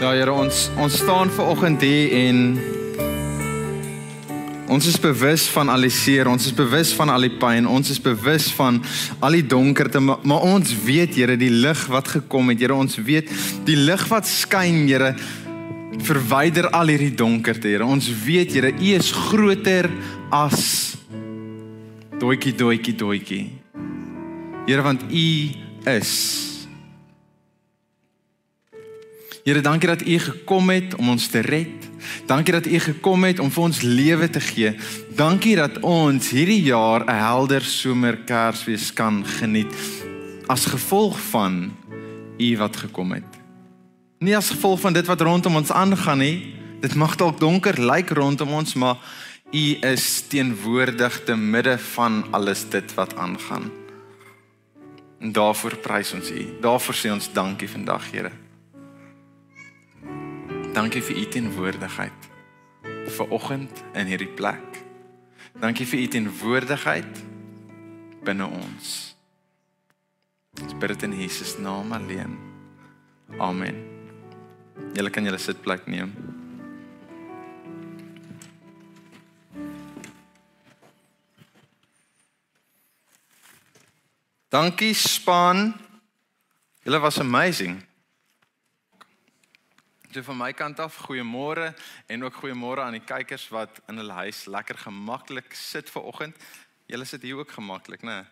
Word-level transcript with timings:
Ja 0.00 0.14
Here, 0.16 0.32
ons 0.32 0.70
ons 0.80 0.94
staan 0.96 1.28
ver 1.28 1.50
oggend 1.52 1.82
hier 1.84 2.14
en 2.16 2.38
ons 4.72 4.86
is 4.88 4.96
bewus 4.96 5.42
van 5.52 5.68
al 5.68 5.84
die 5.84 5.92
seer, 5.92 6.30
ons 6.30 6.46
is 6.48 6.54
bewus 6.56 6.94
van 6.96 7.12
al 7.12 7.26
die 7.26 7.34
pyn, 7.42 7.66
ons 7.68 7.90
is 7.92 8.00
bewus 8.00 8.46
van 8.56 8.78
al 9.20 9.36
die 9.36 9.44
donkerte, 9.44 10.00
maar, 10.00 10.22
maar 10.24 10.46
ons 10.54 10.72
weet 10.86 11.18
Here, 11.18 11.36
die 11.36 11.52
lig 11.52 11.82
wat 11.92 12.08
gekom 12.14 12.48
het, 12.48 12.62
Here, 12.64 12.78
ons 12.80 12.96
weet 12.96 13.28
die 13.68 13.76
lig 13.76 14.06
wat 14.08 14.24
skyn, 14.24 14.86
Here, 14.88 15.12
verwyder 16.00 16.70
al 16.72 16.94
hierdie 16.94 17.12
donkerte, 17.12 17.68
Here. 17.68 17.84
Ons 17.84 18.08
weet 18.24 18.56
Here, 18.56 18.72
U 18.72 18.94
is 18.96 19.12
groter 19.28 19.90
as 20.32 20.94
doetjie 22.16 22.56
doetjie 22.56 22.96
doetjie. 22.96 23.42
Here, 24.64 24.80
want 24.80 25.04
U 25.12 25.28
is 25.92 26.49
Here, 29.40 29.60
dankie 29.60 29.88
dat 29.88 30.02
U 30.06 30.18
gekom 30.18 30.68
het 30.70 30.94
om 30.94 31.08
ons 31.08 31.26
te 31.32 31.40
red. 31.40 31.88
Dankie 32.26 32.52
dat 32.52 32.66
U 32.66 32.78
gekom 32.78 33.24
het 33.24 33.38
om 33.38 33.50
vir 33.50 33.62
ons 33.62 33.80
lewe 33.80 34.30
te 34.30 34.40
gee. 34.40 34.74
Dankie 35.16 35.54
dat 35.56 35.78
ons 35.80 36.28
hierdie 36.30 36.62
jaar 36.62 37.04
'n 37.04 37.16
helder 37.16 37.62
somer 37.64 38.16
Kersfees 38.16 38.92
kan 38.92 39.24
geniet 39.26 39.72
as 40.46 40.66
gevolg 40.66 41.20
van 41.30 41.72
U 42.38 42.56
wat 42.56 42.76
gekom 42.76 43.12
het. 43.12 43.24
Nie 44.18 44.36
as 44.36 44.50
gevolg 44.50 44.80
van 44.80 44.92
dit 44.92 45.06
wat 45.06 45.20
rondom 45.20 45.56
ons 45.56 45.72
aangaan 45.72 46.18
nie. 46.18 46.54
Dit 46.80 46.94
mag 46.94 47.16
dalk 47.16 47.40
donker 47.40 47.80
lyk 47.80 48.10
rondom 48.10 48.48
ons, 48.48 48.74
maar 48.74 48.96
U 49.52 49.76
is 49.80 50.20
teenwoordig 50.28 51.24
te 51.24 51.36
midde 51.36 51.78
van 51.78 52.24
alles 52.30 52.68
dit 52.68 52.94
wat 52.94 53.16
aangaan. 53.16 53.70
En 55.20 55.32
daarvoor 55.32 55.76
prys 55.76 56.12
ons 56.12 56.30
U. 56.30 56.46
Daarvoor 56.60 56.94
sê 56.94 57.10
ons 57.10 57.32
dankie 57.32 57.68
vandag, 57.68 58.10
Here. 58.10 58.49
Dankie 60.70 61.02
vir 61.02 61.16
u 61.18 61.24
teenwoordigheid 61.26 62.26
vir 63.10 63.32
oggend 63.34 63.80
in 63.98 64.06
hierdie 64.06 64.30
plek. 64.38 64.76
Dankie 65.58 65.86
vir 65.86 66.04
u 66.04 66.06
teenwoordigheid 66.14 67.22
binne 68.22 68.46
ons. 68.46 68.92
Ons 70.62 70.76
bid 70.78 70.94
dit 70.94 71.08
in 71.08 71.16
Jesus 71.24 71.56
naam 71.58 71.90
alleen. 71.92 72.38
Amen. 73.42 73.82
Julle 74.94 75.10
kan 75.10 75.26
julle 75.26 75.42
sitplek 75.42 75.90
neem. 75.90 76.14
Dankie 84.54 84.94
span. 84.94 85.74
Julle 86.86 87.02
was 87.02 87.18
amazing. 87.18 87.89
So 90.10 90.24
van 90.26 90.40
my 90.40 90.50
kant 90.50 90.80
af, 90.82 90.96
goeiemôre 91.06 91.68
en 92.10 92.24
ook 92.24 92.40
goeiemôre 92.42 92.82
aan 92.82 92.96
die 92.96 93.04
kykers 93.06 93.44
wat 93.54 93.76
in 93.86 94.00
hulle 94.00 94.16
huis 94.24 94.40
lekker 94.50 94.80
gemaklik 94.82 95.54
sit 95.54 95.90
ver 95.90 96.02
oggend. 96.02 96.34
Julle 96.90 97.06
sit 97.06 97.22
hier 97.22 97.38
ook 97.38 97.52
gemaklik, 97.54 98.02
né? 98.02 98.24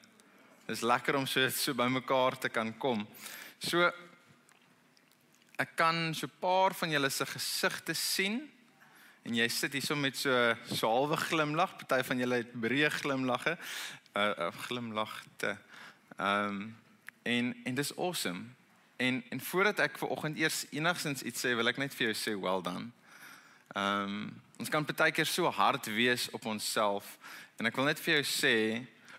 Dis 0.66 0.82
lekker 0.82 1.14
om 1.14 1.26
so 1.26 1.46
so 1.54 1.76
bymekaar 1.78 2.34
te 2.38 2.50
kan 2.50 2.72
kom. 2.82 3.06
So 3.62 3.92
ek 5.56 5.76
kan 5.76 6.14
so 6.14 6.26
'n 6.26 6.40
paar 6.40 6.74
van 6.74 6.90
julle 6.90 7.10
se 7.10 7.26
gesigte 7.26 7.94
sien 7.94 8.50
en 9.22 9.34
jy 9.34 9.48
sit 9.48 9.72
hier 9.72 9.82
so 9.82 9.94
met 9.94 10.16
so 10.16 10.54
so 10.74 10.88
halwe 10.88 11.16
glimlag, 11.16 11.76
party 11.78 12.02
van 12.02 12.18
julle 12.18 12.42
het 12.42 12.52
breë 12.60 12.90
glimlagge, 12.90 13.56
uh, 14.16 14.34
uh, 14.38 14.50
glimlagte. 14.66 15.58
Ehm 16.18 16.48
um, 16.48 16.76
en 17.22 17.56
en 17.64 17.74
dis 17.74 17.96
awesome. 17.96 18.57
En 18.98 19.22
en 19.30 19.40
voordat 19.40 19.78
ek 19.86 19.98
ver 19.98 20.10
oggend 20.10 20.38
eers 20.38 20.64
enigsins 20.74 21.22
iets 21.22 21.44
sê, 21.44 21.54
wil 21.54 21.70
ek 21.70 21.78
net 21.78 21.94
vir 21.94 22.10
jou 22.10 22.16
sê 22.18 22.34
well 22.34 22.62
done. 22.62 22.90
Ehm 23.74 24.04
um, 24.04 24.28
ons 24.58 24.70
kan 24.74 24.82
baie 24.82 25.14
keer 25.14 25.28
so 25.30 25.46
hard 25.54 25.86
wees 25.94 26.24
op 26.34 26.46
onsself 26.50 27.12
en 27.62 27.68
ek 27.70 27.76
wil 27.78 27.86
net 27.86 28.00
vir 28.02 28.16
jou 28.16 28.24
sê 28.26 28.54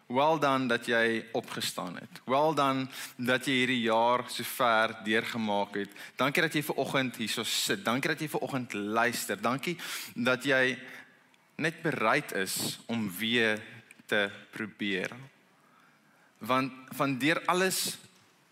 well 0.09 0.39
done 0.41 0.67
dat 0.67 0.87
jy 0.89 1.21
opgestaan 1.37 1.95
het. 1.95 2.19
Well 2.27 2.51
done 2.57 2.87
dat 3.15 3.47
jy 3.47 3.61
hierdie 3.61 3.83
jaar 3.85 4.25
so 4.27 4.43
ver 4.43 4.97
deurgemaak 5.05 5.77
het. 5.77 5.93
Dankie 6.17 6.43
dat 6.43 6.57
jy 6.57 6.63
ver 6.65 6.81
oggend 6.81 7.19
hierso 7.21 7.45
sit. 7.47 7.85
Dankie 7.85 8.11
dat 8.11 8.19
jy 8.19 8.29
ver 8.33 8.43
oggend 8.43 8.73
luister. 8.73 9.39
Dankie 9.39 9.77
dat 10.15 10.43
jy 10.43 10.75
net 11.61 11.81
bereid 11.85 12.33
is 12.35 12.79
om 12.87 13.05
weer 13.19 13.61
te 14.09 14.27
probeer. 14.51 15.13
Want 16.39 16.73
van 16.97 17.17
deur 17.21 17.43
alles 17.45 17.99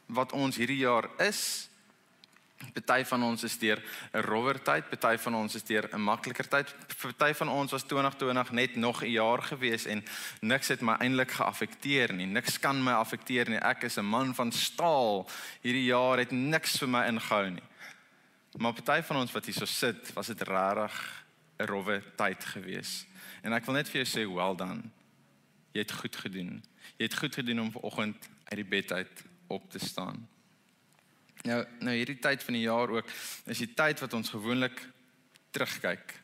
wat 0.08 0.32
ons 0.32 0.56
hierdie 0.56 0.82
jaar 0.84 1.10
is. 1.24 1.70
Party 2.74 3.04
van 3.06 3.24
ons 3.24 3.44
is 3.44 3.58
deur 3.62 3.78
'n 4.14 4.22
rower 4.26 4.58
tyd, 4.64 4.90
party 4.90 5.18
van 5.18 5.36
ons 5.36 5.56
is 5.56 5.64
deur 5.64 5.90
'n 5.94 6.02
makliker 6.02 6.48
tyd. 6.48 6.76
Party 7.02 7.34
van 7.34 7.50
ons 7.50 7.72
was 7.72 7.84
2020 7.84 8.52
net 8.52 8.76
nog 8.76 9.04
'n 9.04 9.12
jaar 9.12 9.42
gewees 9.42 9.86
en 9.86 10.04
niks 10.42 10.68
het 10.68 10.82
my 10.82 10.96
eintlik 11.00 11.32
geaffekteer 11.32 12.14
nie. 12.14 12.26
Niks 12.26 12.60
kan 12.60 12.84
my 12.84 12.92
affekteer 12.92 13.50
nie. 13.50 13.60
Ek 13.60 13.84
is 13.84 13.98
'n 13.98 14.06
man 14.06 14.36
van 14.36 14.52
staal. 14.52 15.30
Hierdie 15.62 15.86
jaar 15.86 16.18
het 16.18 16.32
niks 16.32 16.78
vir 16.78 16.88
my 16.88 17.08
ingehou 17.08 17.50
nie. 17.50 17.64
Maar 18.58 18.74
party 18.74 19.02
van 19.02 19.18
ons 19.18 19.32
wat 19.32 19.46
hier 19.46 19.54
so 19.56 19.66
sit, 19.66 20.14
was 20.14 20.28
dit 20.28 20.42
regtig 20.42 21.26
'n 21.60 21.66
rowwe 21.66 22.02
tyd 22.16 22.46
gewees. 22.46 23.06
En 23.44 23.54
ek 23.54 23.66
wil 23.66 23.76
net 23.76 23.90
vir 23.90 24.04
jou 24.04 24.08
sê, 24.08 24.34
well 24.34 24.56
done. 24.56 24.82
Jy 25.74 25.82
het 25.82 25.92
goed 25.92 26.16
gedoen. 26.16 26.64
Jy 26.98 27.06
het 27.06 27.18
goed 27.18 27.36
gedoen 27.36 27.60
om 27.60 27.72
vanoggend 27.72 28.30
uit 28.50 28.56
die 28.56 28.66
bed 28.66 28.92
uit 28.92 29.24
op 29.48 29.72
te 29.72 29.80
staan. 29.80 30.28
Nou 31.48 31.64
nou 31.80 31.96
hierdie 31.96 32.20
tyd 32.20 32.44
van 32.44 32.58
die 32.58 32.66
jaar 32.66 32.90
ook 32.90 33.10
is 33.46 33.62
die 33.64 33.74
tyd 33.74 34.00
wat 34.04 34.14
ons 34.14 34.30
gewoonlik 34.34 34.80
terugkyk. 35.56 36.16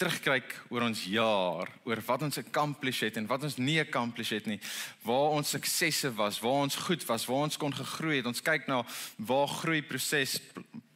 Terugkyk 0.00 0.54
oor 0.74 0.86
ons 0.88 1.04
jaar, 1.06 1.70
oor 1.86 2.00
wat 2.06 2.24
ons 2.26 2.40
accomplish 2.40 3.02
het 3.06 3.18
en 3.20 3.28
wat 3.30 3.44
ons 3.46 3.58
nie 3.60 3.78
accomplish 3.80 4.32
het 4.34 4.48
nie. 4.50 4.58
Waar 5.06 5.36
ons 5.36 5.52
suksesse 5.54 6.10
was, 6.18 6.40
waar 6.42 6.64
ons 6.66 6.78
goed 6.88 7.04
was, 7.06 7.26
waar 7.28 7.46
ons 7.46 7.58
kon 7.60 7.74
gegroei 7.74 8.18
het. 8.18 8.26
Ons 8.30 8.42
kyk 8.42 8.66
na 8.70 8.80
waar 9.16 9.50
groei 9.60 9.82
proses 9.86 10.38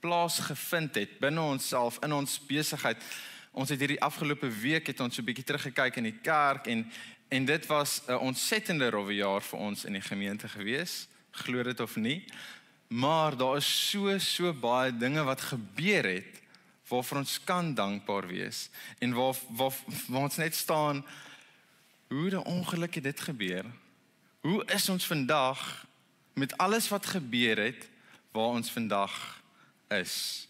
plaasgevind 0.03 0.99
het 0.99 1.19
binne 1.23 1.43
onsself 1.43 2.01
in 2.07 2.15
ons 2.17 2.39
besigheid. 2.49 3.03
Ons 3.57 3.73
het 3.73 3.81
hierdie 3.81 4.03
afgelope 4.05 4.49
week 4.61 4.91
het 4.91 5.01
ons 5.01 5.15
so 5.15 5.23
'n 5.23 5.29
bietjie 5.29 5.47
teruggekyk 5.47 5.97
in 5.97 6.11
die 6.11 6.21
kerk 6.23 6.67
en 6.67 6.91
En 7.29 7.45
dit 7.45 7.67
was 7.67 8.01
'n 8.07 8.13
ontsettende 8.13 8.91
rowwe 8.91 9.15
jaar 9.15 9.43
vir 9.43 9.59
ons 9.59 9.85
in 9.85 9.93
die 9.93 10.03
gemeente 10.03 10.49
gewees, 10.49 11.09
glo 11.31 11.63
dit 11.63 11.81
of 11.81 11.97
nie. 11.97 12.25
Maar 12.87 13.37
daar 13.37 13.57
is 13.57 13.91
so 13.91 14.19
so 14.19 14.53
baie 14.53 14.97
dinge 14.97 15.23
wat 15.23 15.41
gebeur 15.41 16.05
het 16.05 16.41
waarvoor 16.89 17.19
ons 17.19 17.45
kan 17.45 17.75
dankbaar 17.75 18.27
wees 18.27 18.69
en 18.99 19.13
waar 19.13 19.35
waar, 19.49 19.73
waar 20.07 20.23
ons 20.23 20.37
net 20.37 20.55
staan 20.55 21.07
hoe 22.09 22.31
'n 22.31 22.37
ongeluk 22.37 22.95
het 22.95 23.05
dit 23.05 23.21
gebeur. 23.21 23.65
Hoe 24.41 24.65
is 24.65 24.89
ons 24.89 25.07
vandag 25.07 25.87
met 26.33 26.57
alles 26.57 26.89
wat 26.89 27.07
gebeur 27.07 27.59
het 27.59 27.89
waar 28.31 28.55
ons 28.55 28.71
vandag 28.71 29.43
is? 29.89 30.49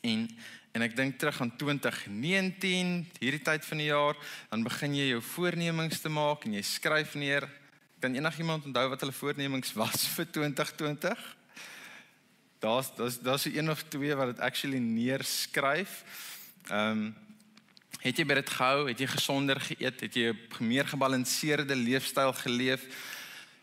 En 0.00 0.38
En 0.72 0.80
ek 0.80 0.94
dink 0.96 1.18
terug 1.20 1.36
aan 1.44 1.52
2019, 1.60 2.92
hierdie 3.20 3.42
tyd 3.44 3.64
van 3.68 3.80
die 3.82 3.90
jaar, 3.90 4.16
dan 4.48 4.62
begin 4.64 4.94
jy 4.96 5.10
jou 5.10 5.20
voornemings 5.34 6.00
te 6.00 6.08
maak 6.08 6.46
en 6.48 6.56
jy 6.56 6.62
skryf 6.64 7.12
neer. 7.20 7.44
Kan 8.00 8.16
enigiemand 8.16 8.64
onthou 8.70 8.86
wat 8.88 9.04
hulle 9.04 9.12
voornemings 9.12 9.74
was 9.76 10.06
vir 10.14 10.30
2020? 10.32 11.26
Daar's 12.62 12.88
daar's 12.96 13.20
daar's 13.20 13.44
een 13.44 13.68
of 13.70 13.84
twee 13.92 14.16
wat 14.16 14.32
dit 14.32 14.40
actually 14.40 14.80
neerskryf. 14.80 16.00
Ehm 16.70 17.04
um, 17.04 17.12
het 18.02 18.18
jy 18.18 18.24
by 18.26 18.34
dit 18.34 18.50
gehou? 18.50 18.88
Het 18.88 18.98
jy 18.98 19.06
gesonder 19.12 19.60
geëet? 19.62 20.00
Het 20.00 20.14
jy 20.14 20.32
'n 20.32 20.66
meer 20.66 20.88
gebalanseerde 20.88 21.76
leefstyl 21.76 22.32
geleef? 22.32 22.82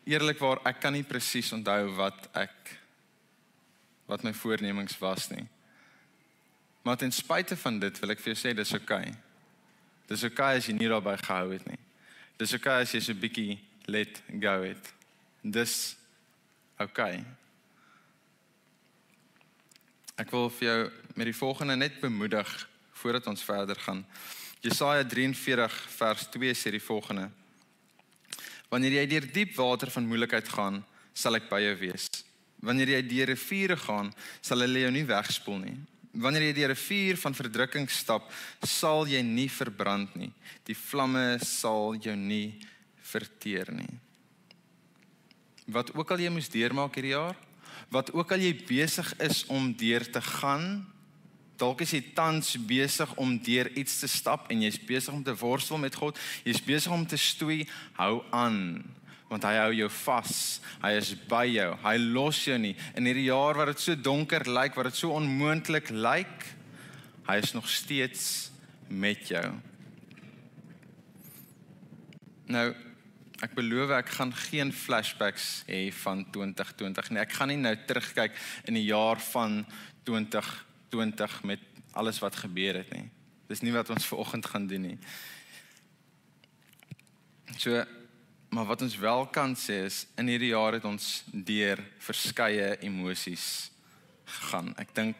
Eerlikwaar, 0.06 0.62
ek 0.64 0.80
kan 0.80 0.94
nie 0.94 1.04
presies 1.04 1.52
onthou 1.52 1.90
wat 1.96 2.30
ek 2.34 2.80
wat 4.06 4.24
my 4.24 4.34
voornemings 4.34 4.98
was 5.00 5.30
nie. 5.30 5.48
Maar 6.82 6.98
ten 6.98 7.12
spyte 7.12 7.58
van 7.58 7.80
dit 7.80 8.00
wil 8.00 8.16
ek 8.16 8.22
vir 8.24 8.34
jou 8.34 8.40
sê 8.40 8.54
dis 8.56 8.74
oukei. 8.74 9.10
Okay. 9.10 9.18
Dis 10.08 10.24
oukei 10.24 10.54
okay 10.54 10.58
as 10.58 10.70
jy 10.70 10.78
nie 10.78 10.90
daarby 10.90 11.18
gehou 11.22 11.52
het 11.52 11.66
nie. 11.68 11.80
Dis 12.38 12.54
oukei 12.54 12.72
okay 12.72 12.88
as 12.88 12.94
jy 12.94 13.02
so 13.02 13.14
'n 13.14 13.20
bietjie 13.20 13.60
let 13.88 14.22
go 14.40 14.62
het. 14.64 14.94
Dis 15.44 15.96
oukei. 16.80 17.20
Okay. 17.20 17.26
Ek 20.20 20.32
wil 20.32 20.50
vir 20.50 20.68
jou 20.68 20.92
met 21.16 21.30
die 21.30 21.36
volgende 21.36 21.76
net 21.76 22.02
bemoedig 22.02 22.68
voordat 23.00 23.28
ons 23.28 23.44
verder 23.44 23.76
gaan. 23.80 24.06
Jesaja 24.60 25.06
43 25.08 25.76
vers 25.96 26.26
2 26.34 26.54
sê 26.54 26.72
die 26.76 26.84
volgende: 26.84 27.30
Wanneer 28.70 29.00
jy 29.00 29.06
deur 29.08 29.28
diep 29.32 29.56
water 29.56 29.92
van 29.92 30.08
moeilikheid 30.08 30.50
gaan, 30.52 30.82
sal 31.14 31.40
ek 31.40 31.48
by 31.50 31.62
jou 31.64 31.76
wees. 31.80 32.10
Wanneer 32.60 32.98
jy 32.98 33.02
deur 33.08 33.32
riviere 33.32 33.78
gaan, 33.80 34.12
sal 34.42 34.66
hulle 34.66 34.84
jou 34.84 34.92
nie 34.92 35.06
wegspoel 35.08 35.62
nie. 35.64 35.78
Wanneer 36.20 36.50
jy 36.50 36.54
deur 36.54 36.72
'n 36.76 36.84
vuur 36.84 37.18
van 37.18 37.36
verdrukking 37.36 37.90
stap, 37.90 38.32
sal 38.62 39.08
jy 39.08 39.22
nie 39.22 39.50
verbrand 39.50 40.16
nie. 40.16 40.34
Die 40.66 40.76
vlamme 40.76 41.40
sal 41.40 41.96
jou 41.96 42.16
nie 42.16 42.60
verteer 43.02 43.72
nie. 43.72 44.00
Wat 45.68 45.96
ook 45.96 46.12
al 46.12 46.20
jy 46.20 46.30
moes 46.30 46.50
deurmaak 46.50 46.96
hierdie 46.96 47.16
jaar, 47.16 47.36
wat 47.90 48.12
ook 48.14 48.32
al 48.32 48.40
jy 48.40 48.54
besig 48.68 49.14
is 49.20 49.46
om 49.48 49.74
deur 49.74 50.04
te 50.12 50.22
gaan, 50.22 50.86
dalk 51.58 51.82
is 51.82 51.92
jy 51.92 52.02
tans 52.16 52.56
besig 52.68 53.12
om 53.18 53.38
deur 53.38 53.70
iets 53.78 54.00
te 54.00 54.08
stap 54.08 54.50
en 54.52 54.62
jy's 54.62 54.80
besig 54.80 55.14
om 55.14 55.24
te 55.24 55.36
worstel 55.36 55.78
met 55.78 55.96
God, 55.96 56.20
jy's 56.44 56.62
besig 56.64 56.92
om 56.92 57.06
te 57.06 57.18
stoei, 57.18 57.68
hou 57.94 58.24
aan 58.32 58.84
want 59.30 59.46
hy 59.46 59.54
hou 59.62 59.72
jou 59.84 59.90
vas. 60.02 60.36
Hy 60.82 60.92
is 60.98 61.14
by 61.30 61.46
jou. 61.52 61.70
Hy 61.84 61.96
los 62.02 62.42
jou 62.48 62.58
nie. 62.62 62.74
In 62.98 63.06
hierdie 63.06 63.28
jaar 63.30 63.60
wat 63.62 63.72
dit 63.74 63.84
so 63.84 63.96
donker 63.96 64.48
lyk, 64.50 64.78
wat 64.78 64.90
dit 64.90 64.98
so 64.98 65.14
onmoontlik 65.14 65.92
lyk, 65.94 66.48
hy 67.30 67.38
is 67.38 67.54
nog 67.54 67.70
steeds 67.70 68.24
met 68.90 69.30
jou. 69.30 69.46
Nou 72.50 72.68
ek 73.40 73.54
beloof 73.56 73.94
ek 73.96 74.10
gaan 74.18 74.34
geen 74.36 74.72
flashbacks 74.76 75.62
hê 75.70 75.86
van 76.02 76.26
2020 76.34 77.14
nie. 77.14 77.22
Ek 77.22 77.38
gaan 77.38 77.54
nie 77.54 77.60
nou 77.62 77.76
terugkyk 77.88 78.34
in 78.68 78.76
die 78.76 78.88
jaar 78.90 79.22
van 79.30 79.62
2020 80.10 81.38
met 81.48 81.64
alles 81.96 82.20
wat 82.20 82.36
gebeur 82.42 82.82
het 82.82 82.92
nie. 82.98 83.06
Dis 83.48 83.64
nie 83.64 83.72
wat 83.74 83.90
ons 83.94 84.10
vanoggend 84.10 84.50
gaan 84.50 84.68
doen 84.68 84.90
nie. 84.90 84.98
So 87.58 87.80
maar 88.50 88.66
wat 88.66 88.82
ons 88.82 88.98
wel 88.98 89.26
kan 89.28 89.56
sê 89.56 89.86
is 89.86 90.08
in 90.18 90.28
hierdie 90.28 90.54
jaar 90.54 90.74
het 90.74 90.86
ons 90.86 91.24
deur 91.32 91.82
verskeie 92.00 92.78
emosies 92.82 93.72
gegaan. 94.26 94.74
Ek 94.78 94.94
dink 94.96 95.16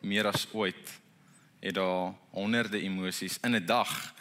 meer 0.00 0.26
as 0.26 0.46
ooit 0.52 0.96
het 1.60 1.74
daar 1.74 2.14
honderde 2.30 2.80
emosies 2.82 3.38
in 3.42 3.56
'n 3.56 3.66
dag 3.66 4.14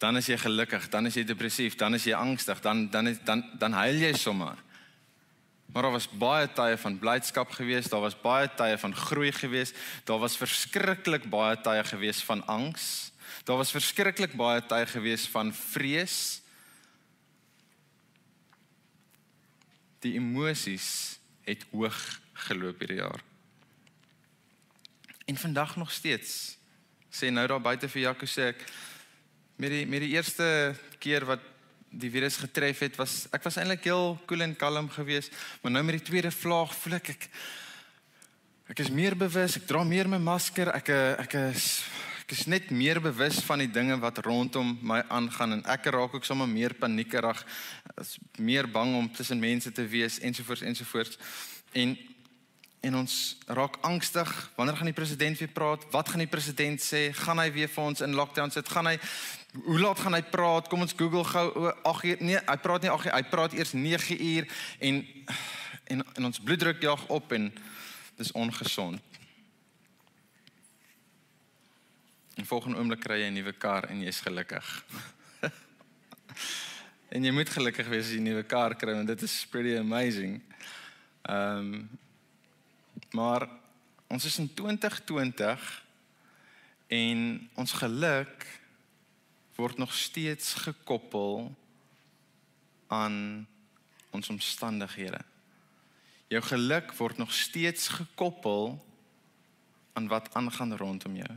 dan 0.00 0.16
is 0.16 0.30
jy 0.30 0.38
gelukkig, 0.40 0.88
dan 0.88 1.06
is 1.06 1.14
jy 1.14 1.26
depressief, 1.28 1.76
dan 1.76 1.94
is 1.94 2.06
jy 2.08 2.16
angstig, 2.16 2.60
dan 2.64 2.88
dan 2.90 3.10
is, 3.12 3.18
dan 3.24 3.44
dan 3.60 3.76
huil 3.76 4.00
jy 4.00 4.12
sommer. 4.16 4.56
Maar 5.72 5.82
daar 5.86 5.92
was 5.92 6.08
baie 6.08 6.48
tye 6.56 6.78
van 6.80 6.98
blydskap 6.98 7.52
geweest, 7.54 7.92
daar 7.92 8.00
was 8.00 8.16
baie 8.18 8.48
tye 8.56 8.78
van 8.80 8.96
groei 8.96 9.30
geweest, 9.32 9.76
daar 10.08 10.18
was 10.18 10.38
verskriklik 10.40 11.28
baie 11.30 11.60
tye 11.60 11.84
geweest 11.84 12.24
van 12.26 12.42
angs. 12.46 13.12
Daar 13.44 13.60
was 13.60 13.70
verskriklik 13.70 14.32
baie 14.40 14.62
tye 14.66 14.86
geweest 14.86 15.28
van 15.28 15.52
vrees. 15.54 16.40
Die 20.04 20.14
emosies 20.16 21.18
het 21.44 21.66
hoog 21.72 21.98
geloop 22.46 22.80
hierdie 22.80 23.00
jaar. 23.00 23.20
En 25.28 25.36
vandag 25.36 25.76
nog 25.76 25.92
steeds. 25.92 26.56
Sê 27.10 27.30
nou 27.30 27.46
daar 27.46 27.62
buite 27.62 27.88
vir 27.90 28.08
Jaco 28.08 28.26
sê 28.26 28.50
ek 28.54 28.64
met 29.60 29.72
die 29.74 29.86
met 29.86 30.00
die 30.00 30.14
eerste 30.14 30.46
keer 31.02 31.26
wat 31.28 31.42
die 31.90 32.10
virus 32.10 32.38
getref 32.40 32.84
het 32.86 32.96
was 33.00 33.24
ek 33.34 33.42
was 33.44 33.58
eintlik 33.58 33.84
heel 33.88 34.14
koel 34.30 34.46
en 34.46 34.54
kalm 34.56 34.88
geweest 34.94 35.34
maar 35.60 35.74
nou 35.74 35.82
met 35.84 35.98
die 35.98 36.06
tweede 36.06 36.30
vlaag 36.30 36.72
voel 36.82 36.96
ek 37.00 37.10
ek 37.16 37.26
ek 38.70 38.82
is 38.84 38.92
meer 38.94 39.16
bewus 39.18 39.58
ek 39.58 39.66
dra 39.66 39.82
meer 39.84 40.08
my 40.08 40.20
masker 40.22 40.70
ek 40.70 40.92
ek 41.26 41.34
is 41.50 41.66
ek 42.30 42.36
is 42.38 42.46
net 42.46 42.68
meer 42.70 43.00
bewus 43.02 43.40
van 43.42 43.58
die 43.58 43.70
dinge 43.74 43.96
wat 43.98 44.20
rondom 44.22 44.76
my 44.86 45.00
aangaan 45.10 45.56
en 45.56 45.62
ek 45.66 45.88
raak 45.90 46.12
ook 46.14 46.26
sommer 46.28 46.46
meer 46.46 46.76
paniekerig 46.78 47.40
is 47.98 48.12
meer 48.38 48.68
bang 48.70 48.92
om 48.94 49.08
tussen 49.10 49.42
mense 49.42 49.72
te 49.74 49.82
wees 49.82 50.20
ensovoorts 50.22 50.62
ensovoorts. 50.62 51.18
En 51.74 51.96
en 52.86 53.00
ons 53.00 53.16
raak 53.50 53.80
angstig 53.82 54.30
wanneer 54.54 54.78
gaan 54.78 54.92
die 54.92 54.94
president 54.94 55.42
weer 55.42 55.50
praat? 55.58 55.88
Wat 55.90 56.08
gaan 56.08 56.22
die 56.22 56.30
president 56.30 56.78
sê? 56.78 57.02
Gaan 57.18 57.42
hy 57.42 57.50
weer 57.50 57.68
vir 57.68 57.82
ons 57.82 58.06
in 58.06 58.14
lockdown 58.14 58.54
sit? 58.54 58.70
Gaan 58.70 58.92
hy 58.92 58.94
hoe 59.66 59.80
laat 59.82 59.98
gaan 59.98 60.14
hy 60.14 60.22
praat? 60.22 60.70
Kom 60.70 60.86
ons 60.86 60.94
google 60.94 61.26
gou 61.34 61.66
8 61.82 62.10
uur 62.12 62.26
nee 62.30 62.38
hy 62.46 62.58
praat 62.62 62.86
nie 62.86 62.94
8 62.94 63.10
uur 63.10 63.18
hy 63.18 63.24
praat 63.34 63.58
eers 63.58 63.74
9 63.74 64.22
uur 64.22 64.50
en 64.78 65.04
en 65.90 66.06
en 66.14 66.30
ons 66.30 66.44
bloeddruk 66.46 66.78
jaag 66.86 67.08
op 67.10 67.34
en 67.34 67.50
dis 68.22 68.36
ongesond 68.38 69.09
en 72.40 72.48
volgende 72.48 72.80
oomblik 72.80 73.04
kry 73.04 73.20
jy 73.20 73.30
'n 73.30 73.36
nuwe 73.36 73.52
kar 73.52 73.90
en 73.92 74.00
jy's 74.00 74.24
gelukkig 74.24 74.66
en 77.14 77.24
jy 77.24 77.32
moet 77.36 77.52
gelukkig 77.52 77.88
wees 77.92 78.06
as 78.08 78.14
jy 78.16 78.22
'n 78.24 78.30
nuwe 78.32 78.44
kar 78.48 78.74
kry 78.80 78.96
want 78.96 79.12
dit 79.12 79.22
is 79.28 79.44
pretty 79.52 79.76
amazing 79.76 80.40
ehm 81.28 81.58
um, 81.58 81.98
Maar 83.10 83.48
ons 84.06 84.24
is 84.24 84.38
in 84.38 84.54
2020 84.54 85.84
en 86.86 87.50
ons 87.54 87.72
geluk 87.72 88.60
word 89.54 89.76
nog 89.76 89.94
steeds 89.94 90.54
gekoppel 90.54 91.54
aan 92.86 93.46
ons 94.10 94.28
omstandighede. 94.28 95.20
Jou 96.30 96.42
geluk 96.42 96.94
word 96.94 97.16
nog 97.16 97.32
steeds 97.32 97.88
gekoppel 97.88 98.86
aan 99.92 100.06
wat 100.08 100.34
aangaan 100.34 100.76
rondom 100.76 101.16
jou. 101.16 101.34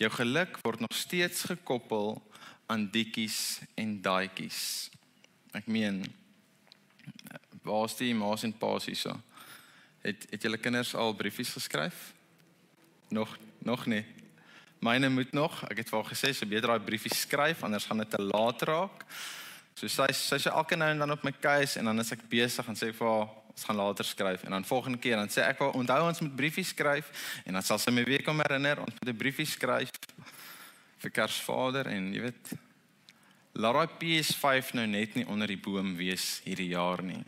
Jou 0.00 0.10
geluk 0.10 0.58
word 0.62 0.80
nog 0.80 0.94
steeds 0.96 1.42
gekoppel 1.50 2.16
aan 2.66 2.88
dikkies 2.92 3.60
en 3.74 3.96
daaitjies. 4.02 4.90
Ek 5.56 5.66
meen 5.66 6.04
waar's 7.64 7.96
die 7.98 8.14
ma's 8.14 8.44
en 8.46 8.52
pa's 8.52 8.86
hierso? 8.88 9.16
Het 10.04 10.26
het 10.30 10.42
julle 10.42 10.60
kinders 10.60 10.94
al 10.94 11.16
briefies 11.16 11.52
geskryf? 11.56 12.12
Nog 13.08 13.36
nog 13.58 13.86
nie. 13.86 14.04
Myne 14.78 15.08
moet 15.08 15.32
nog. 15.32 15.64
Ek 15.66 15.80
het 15.82 15.90
vir 15.90 15.98
haar 15.98 16.10
gesê 16.12 16.30
sy 16.32 16.46
beter 16.46 16.70
daai 16.70 16.84
briefie 16.86 17.14
skryf 17.14 17.64
anders 17.66 17.88
gaan 17.88 18.04
dit 18.04 18.10
te 18.10 18.20
laat 18.22 18.62
raak. 18.68 19.02
So 19.74 19.90
sy 19.90 20.06
sy 20.14 20.38
sê 20.42 20.52
elke 20.52 20.78
nou 20.78 20.88
en 20.92 21.02
dan 21.02 21.14
op 21.14 21.24
my 21.26 21.32
case 21.42 21.80
en 21.80 21.90
dan 21.90 21.98
is 22.02 22.12
ek 22.14 22.22
besig 22.30 22.68
en 22.70 22.78
sê 22.78 22.92
vir 22.94 23.10
haar 23.10 23.28
ons 23.58 23.66
gaan 23.66 23.80
later 23.80 24.06
skryf 24.06 24.44
en 24.46 24.54
dan 24.54 24.64
volgende 24.64 25.02
keer 25.02 25.18
dan 25.18 25.32
sê 25.34 25.42
ek 25.42 25.58
wel 25.58 25.74
onthou 25.74 25.98
ons 26.06 26.22
moet 26.22 26.36
briefie 26.36 26.64
skryf 26.64 27.10
en 27.44 27.58
dan 27.58 27.66
sal 27.66 27.82
sy 27.82 27.90
my 27.90 28.06
weer 28.06 28.22
kom 28.22 28.38
herinner 28.38 28.78
ons 28.84 28.94
moet 28.94 29.10
'n 29.10 29.18
briefie 29.18 29.46
skryf 29.46 29.90
vir 31.02 31.10
Kersvader 31.10 31.90
en 31.90 32.12
jy 32.14 32.22
weet 32.30 32.54
laat 33.58 33.74
daai 33.74 33.98
PS5 33.98 34.74
nou 34.78 34.86
net 34.86 35.16
nie 35.18 35.26
onder 35.26 35.50
die 35.50 35.58
boom 35.58 35.96
wees 35.96 36.40
hierdie 36.44 36.70
jaar 36.70 37.02
nie 37.02 37.24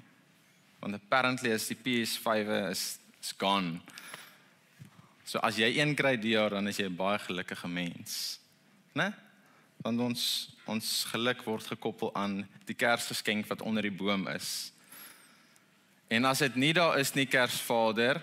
want 0.81 0.95
apparently 0.95 1.51
is 1.51 1.69
die 1.69 1.77
PS5 1.77 2.49
is 2.71 3.01
is 3.21 3.35
gone. 3.37 3.81
So 5.25 5.39
as 5.45 5.59
jy 5.61 5.69
een 5.77 5.95
kry 5.95 6.17
die 6.17 6.35
jaar 6.35 6.57
dan 6.57 6.69
is 6.69 6.79
jy 6.79 6.89
'n 6.89 6.97
baie 6.97 7.19
gelukkige 7.19 7.69
mens. 7.69 8.41
Né? 8.95 9.13
Want 9.83 10.01
ons 10.01 10.51
ons 10.67 11.05
geluk 11.05 11.43
word 11.45 11.67
gekoppel 11.67 12.15
aan 12.15 12.49
die 12.65 12.75
Kersgeskenk 12.75 13.47
wat 13.47 13.63
onder 13.63 13.83
die 13.83 13.91
boom 13.93 14.29
is. 14.29 14.73
En 16.11 16.27
as 16.27 16.43
dit 16.43 16.55
nie 16.59 16.73
daar 16.75 16.99
is 16.99 17.15
nie 17.15 17.29
Kersvader 17.31 18.19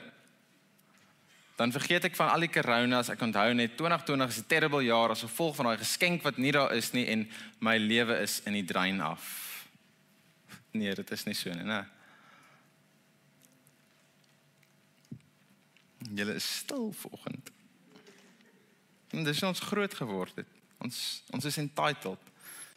dan 1.57 1.71
vergeet 1.73 2.05
ek 2.05 2.15
van 2.15 2.29
al 2.29 2.43
die 2.45 2.51
coronas. 2.53 3.09
Ek 3.09 3.21
onthou 3.25 3.49
net 3.57 3.77
2020 3.79 4.29
is 4.29 4.37
'n 4.43 4.47
terrible 4.47 4.83
jaar 4.85 5.09
as 5.09 5.25
gevolg 5.25 5.55
van 5.55 5.65
daai 5.65 5.77
geskenk 5.77 6.21
wat 6.21 6.37
nie 6.37 6.51
daar 6.51 6.73
is 6.75 6.91
nie 6.93 7.05
en 7.07 7.25
my 7.59 7.77
lewe 7.77 8.19
is 8.21 8.41
in 8.45 8.53
die 8.53 8.65
drein 8.65 9.01
af. 9.01 9.65
Nee, 10.71 10.93
dit 10.93 11.11
is 11.11 11.23
nie 11.25 11.33
so 11.33 11.49
nie, 11.49 11.63
né? 11.63 11.85
Julle 16.13 16.33
is 16.33 16.57
stil 16.57 16.93
vanoggend. 16.93 17.51
En 19.09 19.23
dis 19.23 19.43
ons 19.43 19.59
groot 19.59 19.93
geword 19.93 20.35
het. 20.35 20.47
Ons 20.77 21.23
ons 21.31 21.45
is 21.45 21.57
entitled. 21.57 22.19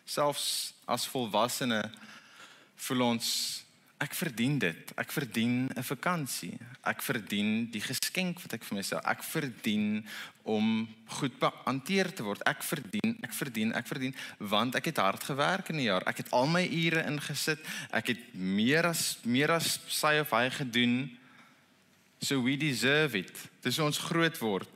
Selfs 0.05 0.73
as 0.87 1.07
volwassene 1.07 1.91
voel 2.77 3.03
ons 3.03 3.65
ek 4.01 4.15
verdien 4.17 4.59
dit. 4.59 4.93
Ek 4.97 5.13
verdien 5.13 5.69
'n 5.77 5.83
vakansie. 5.83 6.59
Ek 6.83 7.03
verdien 7.03 7.71
die 7.71 7.81
geskenk 7.81 8.41
wat 8.41 8.53
ek 8.53 8.65
vir 8.65 8.77
myself. 8.77 9.05
Ek 9.05 9.23
verdien 9.23 10.07
om 10.43 10.89
goed 11.07 11.39
behanteer 11.39 12.15
te 12.15 12.23
word. 12.23 12.43
Ek 12.43 12.63
verdien, 12.63 13.19
ek 13.23 13.33
verdien, 13.33 13.73
ek 13.75 13.87
verdien 13.87 14.15
want 14.39 14.75
ek 14.75 14.85
het 14.85 14.97
hard 14.97 15.25
gewerk 15.25 15.69
in 15.69 15.77
die 15.77 15.89
jaar. 15.89 16.03
Ek 16.07 16.17
het 16.17 16.31
al 16.31 16.47
my 16.47 16.65
ure 16.65 17.05
ingesit. 17.05 17.61
Ek 17.93 18.07
het 18.07 18.35
meer 18.35 18.87
as 18.87 19.19
meer 19.25 19.51
as 19.51 19.81
sy 19.89 20.19
of 20.21 20.31
hy 20.31 20.51
gedoen 20.51 21.21
So 22.21 22.43
we 22.43 22.57
deserve 22.57 23.15
it. 23.19 23.33
Dis 23.65 23.79
ons 23.79 23.99
groot 23.99 24.39
word. 24.39 24.69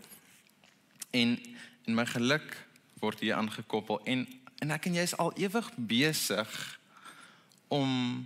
En 1.13 1.37
en 1.85 1.93
my 1.93 2.07
geluk 2.09 2.55
word 3.03 3.21
hier 3.21 3.37
aangekoppel 3.37 3.99
en 4.09 4.23
en 4.65 4.71
ek 4.73 4.87
en 4.89 4.95
jy 4.97 5.03
is 5.05 5.13
al 5.21 5.35
ewig 5.37 5.67
besig 5.77 6.53
om 7.69 8.25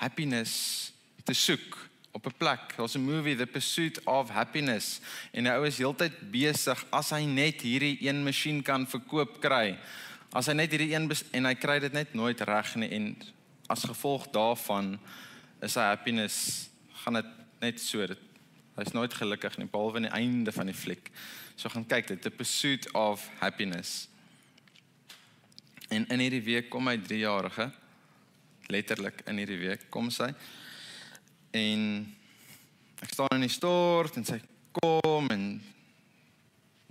happiness 0.00 0.92
te 1.24 1.32
soek 1.32 1.78
op 2.14 2.26
'n 2.26 2.36
plek. 2.38 2.76
Daar's 2.76 2.94
'n 2.94 3.04
movie 3.04 3.36
The 3.36 3.46
Pursuit 3.46 4.04
of 4.04 4.30
Happiness 4.30 5.00
en 5.32 5.44
'n 5.44 5.56
ou 5.56 5.66
is 5.66 5.78
heeltyd 5.78 6.30
besig 6.30 6.86
as 6.90 7.10
hy 7.10 7.24
net 7.24 7.60
hierdie 7.60 7.98
een 8.00 8.24
masjien 8.24 8.62
kan 8.62 8.86
verkoop 8.86 9.40
kry. 9.40 9.78
As 10.32 10.46
hy 10.46 10.52
net 10.52 10.70
hierdie 10.70 10.94
een 10.94 11.10
en 11.30 11.44
hy 11.44 11.54
kry 11.54 11.78
dit 11.78 11.92
net 11.92 12.14
nooit 12.14 12.40
reg 12.40 12.74
nie 12.74 12.90
en 12.90 13.16
as 13.66 13.84
gevolg 13.84 14.26
daarvan 14.30 14.98
is 15.62 15.72
sy 15.72 15.80
happiness 15.80 16.68
gaan 16.92 17.14
dit 17.14 17.26
net 17.60 17.80
so 17.80 18.06
dit 18.06 18.18
Hy's 18.74 18.90
nooit 18.90 19.14
gelukkig 19.14 19.54
nie 19.58 19.68
behalwe 19.70 20.00
aan 20.00 20.08
die 20.08 20.16
einde 20.18 20.52
van 20.52 20.66
die 20.66 20.74
fliek. 20.74 21.10
So 21.54 21.70
gaan 21.70 21.86
kyk 21.86 22.08
dit, 22.10 22.22
The 22.22 22.30
Pursuit 22.30 22.88
of 22.92 23.28
Happiness. 23.38 24.08
En 25.88 26.06
in 26.10 26.18
hierdie 26.18 26.42
week 26.42 26.72
kom 26.72 26.88
my 26.88 26.96
3-jarige 26.98 27.70
letterlik 28.72 29.22
in 29.28 29.40
hierdie 29.40 29.60
week 29.60 29.88
kom 29.92 30.10
sy. 30.12 30.30
En 31.54 31.82
ek 33.04 33.12
staan 33.12 33.36
in 33.36 33.46
die 33.46 33.52
stort 33.52 34.16
en 34.18 34.26
sy 34.26 34.40
kom 34.80 35.28
en 35.34 35.46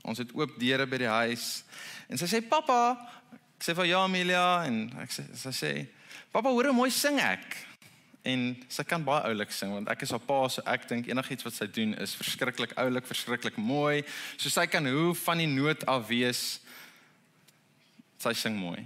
ons 0.03 0.19
het 0.19 0.31
oop 0.35 0.55
deure 0.59 0.87
by 0.89 1.01
die 1.03 1.11
huis. 1.11 1.63
En 2.11 2.19
sy 2.19 2.29
sê 2.29 2.41
pappa. 2.45 2.95
Ek 3.57 3.65
sê 3.65 3.75
vir 3.77 3.93
ja 3.93 4.03
Amelia. 4.05 4.63
En 4.67 4.87
ek 5.03 5.13
sê 5.15 5.27
sy 5.39 5.53
sê 5.55 5.73
pappa 6.33 6.51
hoor 6.51 6.71
hoe 6.71 6.77
mooi 6.83 6.91
sing 6.93 7.19
ek. 7.23 7.59
En 8.27 8.53
sy 8.71 8.85
kan 8.87 9.03
baie 9.03 9.25
oulik 9.27 9.51
sing 9.51 9.73
want 9.75 9.89
ek 9.91 10.05
is 10.05 10.13
haar 10.15 10.23
pa 10.23 10.45
so 10.47 10.63
ek 10.69 10.85
dink 10.87 11.09
enigiets 11.11 11.43
wat 11.43 11.57
sy 11.57 11.67
doen 11.67 11.91
is 11.99 12.13
verskriklik 12.15 12.75
oulik 12.79 13.07
verskriklik 13.09 13.59
mooi. 13.59 14.03
So 14.37 14.51
sy 14.53 14.67
kan 14.71 14.87
hoe 14.87 15.11
van 15.25 15.43
die 15.43 15.49
noot 15.51 15.83
af 15.91 16.07
wees 16.11 16.43
sy 18.23 18.31
sing 18.39 18.55
mooi 18.55 18.85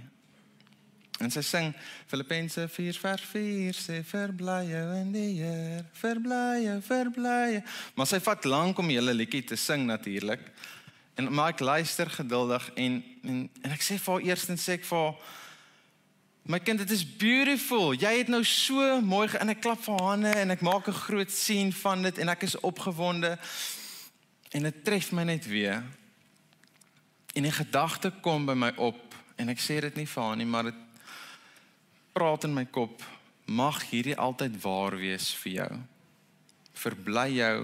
En 1.18 1.30
sy 1.30 1.42
sing 1.42 1.72
Filippense 2.06 2.68
4 2.70 2.98
vers 3.02 3.22
4 3.32 3.74
sê 3.74 3.98
verbly 4.06 4.60
jou 4.68 4.84
in 5.00 5.10
die 5.12 5.40
Here, 5.40 5.82
verbly 5.98 6.62
jou, 6.62 6.76
verbly 6.86 7.38
jou. 7.56 7.62
Maar 7.98 8.06
sy 8.06 8.20
vat 8.22 8.44
lank 8.44 8.78
om 8.78 8.86
die 8.86 8.98
hele 9.00 9.16
liedjie 9.16 9.42
te 9.50 9.58
sing 9.58 9.86
natuurlik. 9.88 10.44
En 11.18 11.32
maar 11.34 11.56
ek 11.56 11.64
luister 11.66 12.10
geduldig 12.10 12.70
en 12.76 13.02
en, 13.26 13.42
en 13.62 13.74
ek 13.74 13.82
sê 13.82 13.98
vir 13.98 14.14
haar 14.14 14.30
eerstens 14.30 14.62
sê 14.62 14.78
ek 14.78 14.86
vir 14.86 15.06
haar 15.08 15.36
My 16.48 16.56
kind, 16.64 16.78
dit 16.80 16.90
is 16.90 17.02
beautiful. 17.04 17.90
Jy 17.92 18.08
het 18.22 18.30
nou 18.32 18.40
so 18.48 18.80
mooi 19.04 19.26
en 19.36 19.52
ek 19.52 19.58
klap 19.60 19.82
vir 19.84 19.98
hande 20.00 20.30
en 20.32 20.54
ek 20.54 20.62
maak 20.64 20.88
'n 20.88 20.96
groot 20.96 21.30
sien 21.30 21.72
van 21.82 22.02
dit 22.02 22.18
en 22.18 22.28
ek 22.32 22.46
is 22.48 22.56
opgewonde. 22.64 23.36
En 24.56 24.62
dit 24.62 24.84
tref 24.84 25.12
my 25.12 25.24
net 25.28 25.44
weer. 25.46 25.84
En 27.34 27.44
'n 27.44 27.52
gedagte 27.52 28.10
kom 28.22 28.46
by 28.46 28.54
my 28.54 28.72
op 28.76 29.14
en 29.36 29.48
ek 29.48 29.60
sê 29.60 29.80
dit 29.80 29.96
nie 29.96 30.06
vir 30.06 30.22
haar 30.22 30.36
nie, 30.36 30.46
maar 30.46 30.62
dit 30.62 30.87
praat 32.18 32.48
in 32.48 32.54
my 32.54 32.66
kop, 32.66 33.02
mag 33.46 33.78
hierdie 33.92 34.16
altyd 34.18 34.56
waar 34.64 34.96
wees 34.98 35.30
vir 35.38 35.52
jou. 35.52 35.68
Verbly 36.82 37.28
jou 37.38 37.58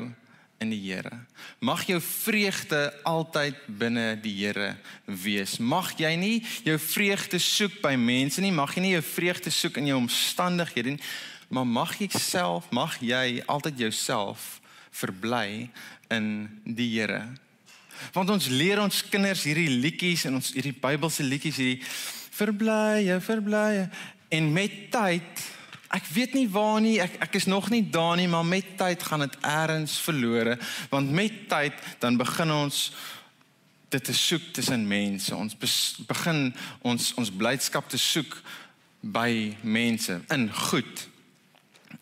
in 0.62 0.70
die 0.70 0.80
Here. 0.80 1.18
Mag 1.58 1.82
jou 1.88 1.98
vreugde 2.00 2.80
altyd 3.02 3.58
binne 3.66 4.14
die 4.22 4.34
Here 4.38 4.76
wees. 5.06 5.58
Mag 5.58 5.96
jy 5.98 6.14
nie 6.20 6.36
jou 6.66 6.78
vreugde 6.78 7.40
soek 7.42 7.80
by 7.82 7.96
mense 7.98 8.42
nie, 8.44 8.54
mag 8.54 8.76
jy 8.76 8.84
nie 8.84 8.94
jou 8.94 9.04
vreugde 9.10 9.50
soek 9.50 9.82
in 9.82 9.90
jou 9.90 9.98
omstandighede 10.04 10.94
nie, 10.94 11.04
maar 11.50 11.66
mag 11.66 11.98
jy 11.98 12.08
self, 12.14 12.70
mag 12.70 12.94
jy 13.02 13.42
altyd 13.50 13.88
jouself 13.88 14.60
verbly 14.94 15.66
in 16.14 16.46
die 16.62 16.92
Here. 16.94 17.24
Want 18.14 18.30
ons 18.30 18.46
leer 18.54 18.78
ons 18.82 19.02
kinders 19.10 19.46
hierdie 19.48 19.70
liedjies 19.82 20.28
en 20.28 20.38
ons 20.38 20.54
hierdie 20.54 20.76
Bybelse 20.78 21.26
liedjies 21.26 21.58
hierdie 21.58 21.82
verbly, 22.34 23.18
verbly 23.22 23.88
En 24.34 24.52
met 24.52 24.72
tyd, 24.90 25.42
ek 25.94 26.06
weet 26.10 26.32
nie 26.34 26.48
waar 26.50 26.80
nie, 26.82 26.96
ek 27.02 27.20
ek 27.28 27.36
is 27.38 27.46
nog 27.46 27.68
nie 27.70 27.84
daar 27.90 28.16
nie, 28.18 28.28
maar 28.28 28.46
met 28.46 28.72
tyd 28.78 29.02
gaan 29.06 29.22
dit 29.22 29.36
eers 29.46 29.98
verlore, 30.02 30.56
want 30.90 31.12
met 31.14 31.44
tyd 31.50 31.84
dan 32.02 32.18
begin 32.18 32.50
ons 32.52 32.88
dit 33.94 34.04
te 34.04 34.14
soek 34.14 34.50
tussen 34.56 34.86
mense. 34.90 35.36
Ons 35.36 35.54
begin 36.08 36.48
ons 36.82 37.12
ons 37.20 37.30
blydskap 37.30 37.86
te 37.90 38.00
soek 38.00 38.34
by 39.00 39.54
mense 39.62 40.18
in 40.34 40.48
goed. 40.66 41.06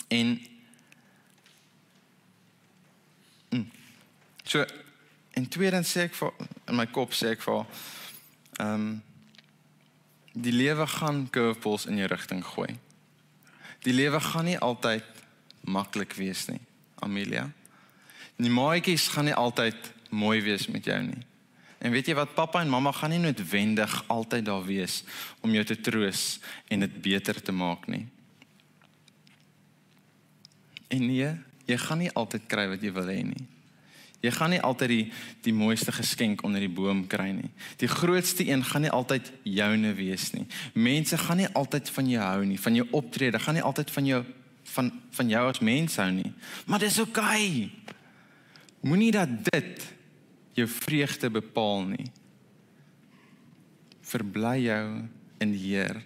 En 0.08 0.32
mm, 3.50 3.70
so 4.44 4.64
en 5.36 5.48
tweedens 5.48 5.92
sê 5.92 6.08
ek 6.08 6.16
vir 6.16 6.36
in 6.68 6.78
my 6.80 6.88
kop 6.88 7.12
sê 7.16 7.36
ek 7.36 7.44
vir 7.44 7.64
ehm 8.56 8.76
um, 8.76 8.92
Die 10.32 10.52
lewe 10.52 10.86
gaan 10.86 11.26
curveballs 11.30 11.86
in 11.86 11.98
jou 12.00 12.08
rigting 12.08 12.44
gooi. 12.44 12.70
Die 13.84 13.92
lewe 13.92 14.20
gaan 14.20 14.48
nie 14.48 14.58
altyd 14.58 15.04
maklik 15.60 16.14
wees 16.16 16.46
nie, 16.48 16.60
Amelia. 17.04 17.50
Die 18.40 18.50
maatjies 18.50 19.10
gaan 19.12 19.28
nie 19.28 19.36
altyd 19.36 19.92
mooi 20.10 20.40
wees 20.42 20.66
met 20.72 20.86
jou 20.88 20.98
nie. 21.04 21.20
En 21.82 21.90
weet 21.90 22.08
jy 22.08 22.14
wat 22.14 22.34
pappa 22.34 22.62
en 22.62 22.70
mamma 22.70 22.92
gaan 22.94 23.10
nie 23.10 23.20
noodwendig 23.20 23.94
altyd 24.12 24.46
daar 24.46 24.64
wees 24.64 25.02
om 25.42 25.52
jou 25.52 25.64
te 25.66 25.76
troos 25.76 26.38
en 26.70 26.84
dit 26.86 27.00
beter 27.02 27.42
te 27.42 27.52
maak 27.52 27.88
nie. 27.90 28.06
En 30.92 31.02
nee, 31.06 31.32
jy 31.66 31.78
gaan 31.80 32.02
nie 32.04 32.12
altyd 32.14 32.46
kry 32.46 32.68
wat 32.70 32.84
jy 32.84 32.92
wil 32.94 33.10
hê 33.10 33.20
nie. 33.26 33.46
Jy 34.22 34.30
gaan 34.30 34.52
nie 34.54 34.60
altyd 34.62 34.92
die 34.92 35.04
die 35.42 35.54
mooiste 35.54 35.92
geskenk 35.92 36.44
onder 36.46 36.62
die 36.62 36.70
boom 36.70 37.02
kry 37.10 37.32
nie. 37.34 37.50
Die 37.82 37.90
grootste 37.90 38.46
een 38.46 38.62
gaan 38.64 38.86
nie 38.86 38.92
altyd 38.94 39.32
joune 39.42 39.94
wees 39.98 40.30
nie. 40.36 40.46
Mense 40.74 41.18
gaan 41.18 41.42
nie 41.42 41.50
altyd 41.58 41.90
van 41.90 42.10
jou 42.10 42.22
hou 42.22 42.44
nie, 42.46 42.60
van 42.60 42.78
jou 42.78 42.86
optrede, 42.94 43.40
gaan 43.42 43.58
nie 43.58 43.66
altyd 43.66 43.90
van 43.90 44.06
jou 44.06 44.22
van 44.72 44.92
van 45.10 45.28
jou 45.28 45.42
as 45.48 45.58
mens 45.60 45.96
hou 45.98 46.10
nie. 46.14 46.32
Maar 46.66 46.84
dis 46.86 47.00
oukei. 47.02 47.48
Okay. 47.66 47.98
Moenie 48.82 49.10
dat 49.14 49.30
dit 49.50 49.84
jou 50.58 50.68
vreugde 50.68 51.30
bepaal 51.30 51.84
nie. 51.90 52.06
Verbly 54.02 54.56
jou 54.66 54.86
in 55.42 55.52
die 55.54 55.74
Here. 55.74 56.02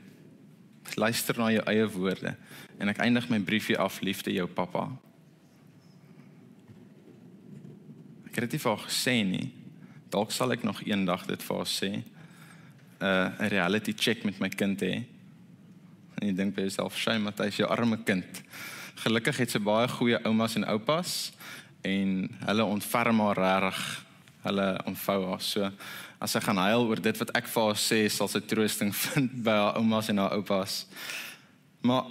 Luister 0.96 1.36
na 1.38 1.50
jou 1.52 1.64
eie 1.68 1.86
woorde 1.92 2.36
en 2.78 2.92
ek 2.92 3.00
eindig 3.04 3.28
my 3.32 3.40
briefie 3.40 3.78
af 3.80 4.00
liefde 4.04 4.32
jou 4.32 4.46
pappa. 4.48 4.88
Ek 8.36 8.42
het 8.42 8.50
dit 8.52 8.60
vir 8.60 8.74
haar 8.74 8.82
gesê 8.84 9.12
nie. 9.24 9.46
Dalk 10.12 10.32
sal 10.36 10.52
ek 10.52 10.64
nog 10.66 10.82
eendag 10.84 11.22
dit 11.24 11.40
vir 11.40 11.56
haar 11.56 11.70
sê. 11.72 11.88
'n 11.88 12.04
uh, 13.00 13.32
'n 13.40 13.48
reality 13.48 13.94
check 13.96 14.24
met 14.24 14.38
my 14.40 14.48
kind 14.48 14.80
hê. 14.80 15.04
En 16.20 16.28
ek 16.28 16.36
dink 16.36 16.54
by 16.54 16.60
jouself, 16.60 16.98
"Shay, 16.98 17.18
Matthys, 17.18 17.56
jou 17.56 17.68
arme 17.68 17.96
kind." 18.04 18.42
Gelukkig 18.96 19.36
het 19.36 19.50
sy 19.50 19.58
baie 19.58 19.88
goeie 19.88 20.20
oumas 20.24 20.56
en 20.56 20.68
oupas 20.68 21.32
en 21.82 22.28
hulle 22.46 22.64
ontferm 22.64 23.20
haar 23.20 23.36
regtig. 23.36 24.04
Hulle 24.42 24.80
ontvou 24.84 25.28
haar 25.30 25.40
so 25.40 25.72
as 26.20 26.30
sy 26.30 26.40
gaan 26.40 26.56
huil 26.56 26.86
oor 26.88 27.00
dit 27.00 27.18
wat 27.18 27.30
ek 27.36 27.48
vir 27.48 27.62
haar 27.62 27.80
sê, 27.80 28.08
sal 28.08 28.28
sy 28.28 28.40
troosting 28.40 28.92
vind 29.04 29.42
by 29.44 29.50
haar 29.50 29.76
oumas 29.76 30.08
en 30.08 30.18
haar 30.18 30.36
oupas. 30.36 30.86
Maar 31.80 32.04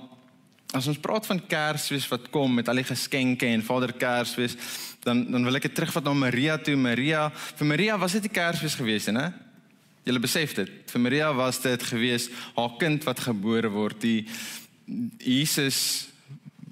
as 0.75 0.89
ons 0.91 1.00
praat 1.00 1.25
van 1.29 1.39
Kersfees 1.39 2.08
wat 2.12 2.27
kom 2.34 2.58
met 2.58 2.67
al 2.67 2.82
die 2.82 2.88
geskenke 2.88 3.48
en 3.48 3.63
Vader 3.63 3.94
Kersfees, 3.96 4.58
dan 5.05 5.24
dan 5.32 5.48
wil 5.48 5.55
ek 5.55 5.70
dit 5.70 5.75
terugvat 5.77 6.03
na 6.03 6.13
Maria 6.17 6.58
toe. 6.60 6.75
Maria, 6.75 7.29
vir 7.32 7.67
Maria 7.70 7.98
was 7.98 8.17
dit 8.17 8.25
'n 8.25 8.34
Kersfees 8.34 8.75
gewees, 8.75 9.05
hè? 9.05 9.32
Julle 10.03 10.20
besef 10.20 10.53
dit. 10.53 10.70
Vir 10.86 11.01
Maria 11.01 11.34
was 11.34 11.62
dit 11.62 11.84
gewees 11.84 12.29
haar 12.55 12.77
kind 12.77 13.03
wat 13.03 13.20
gebore 13.20 13.70
word, 13.70 14.01
die 14.01 14.27
Jesus 15.17 16.10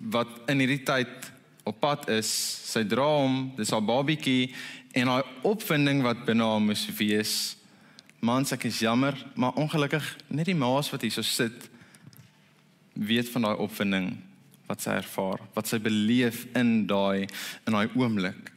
wat 0.10 0.28
in 0.48 0.60
hierdie 0.60 0.84
tyd 0.84 1.32
op 1.64 1.80
pad 1.80 2.10
is. 2.10 2.28
Sy 2.72 2.84
dra 2.84 3.06
hom, 3.06 3.54
dis 3.56 3.72
haar 3.72 3.82
babietjie 3.82 4.54
en 4.94 5.08
haar 5.08 5.26
opwinding 5.42 6.04
wat 6.04 6.26
binne 6.26 6.44
haar 6.44 6.62
moes 6.62 6.86
wees. 6.98 7.56
Mans, 8.20 8.52
ek 8.52 8.66
is 8.66 8.80
jammer, 8.80 9.16
maar 9.36 9.56
ongelukkig 9.56 10.18
net 10.28 10.46
die 10.46 10.56
maas 10.56 10.92
wat 10.92 11.02
hier 11.02 11.12
so 11.12 11.22
sit 11.22 11.73
weet 12.94 13.30
van 13.30 13.42
daai 13.48 13.58
opwinding 13.58 14.10
wat 14.70 14.82
sy 14.82 14.98
ervaar, 14.98 15.42
wat 15.54 15.70
sy 15.70 15.80
beleef 15.84 16.46
in 16.58 16.86
daai 16.88 17.28
in 17.68 17.76
daai 17.76 17.90
oomblik. 18.00 18.52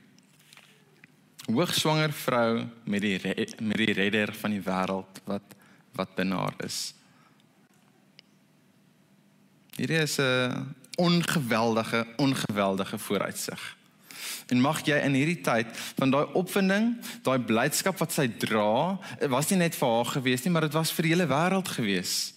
Hoogswanger 1.47 2.13
vrou 2.13 2.67
met 2.85 3.05
die 3.05 3.19
met 3.61 3.79
die 3.83 3.95
redder 3.95 4.35
van 4.35 4.55
die 4.55 4.63
wêreld 4.63 5.23
wat 5.25 5.55
wat 5.97 6.15
binne 6.15 6.37
haar 6.37 6.57
is. 6.65 6.93
Hierdie 9.77 10.03
is 10.03 10.19
'n 10.19 10.75
ongeweldige 10.97 12.07
ongeweldige 12.17 12.99
vooruitsig. 12.99 13.77
En 14.47 14.61
mag 14.61 14.85
jy 14.87 14.97
in 15.03 15.13
hierdie 15.13 15.41
tyd 15.41 15.67
van 15.99 16.11
daai 16.11 16.27
opwinding, 16.39 16.97
daai 17.23 17.39
blydskap 17.39 17.99
wat 17.99 18.13
sy 18.13 18.29
dra, 18.29 18.99
was 19.29 19.51
nie 19.51 19.59
net 19.59 19.75
vir 19.75 19.89
haar 19.89 20.05
gewees 20.05 20.45
nie, 20.45 20.53
maar 20.53 20.61
dit 20.61 20.73
was 20.73 20.93
vir 20.93 21.03
die 21.03 21.13
hele 21.13 21.27
wêreld 21.27 21.69
gewees. 21.69 22.36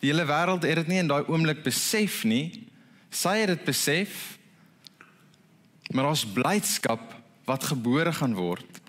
Die 0.00 0.08
hele 0.08 0.24
wêreld 0.28 0.64
het 0.64 0.80
dit 0.80 0.90
nie 0.92 1.00
in 1.02 1.10
daai 1.10 1.28
oomblik 1.28 1.62
besef 1.64 2.22
nie. 2.24 2.66
Sy 3.12 3.36
het 3.42 3.52
dit 3.52 3.64
besef. 3.68 4.38
Maar 5.92 6.12
ons 6.12 6.24
blydskap 6.24 7.12
wat 7.48 7.66
gebore 7.72 8.12
gaan 8.16 8.36
word. 8.38 8.80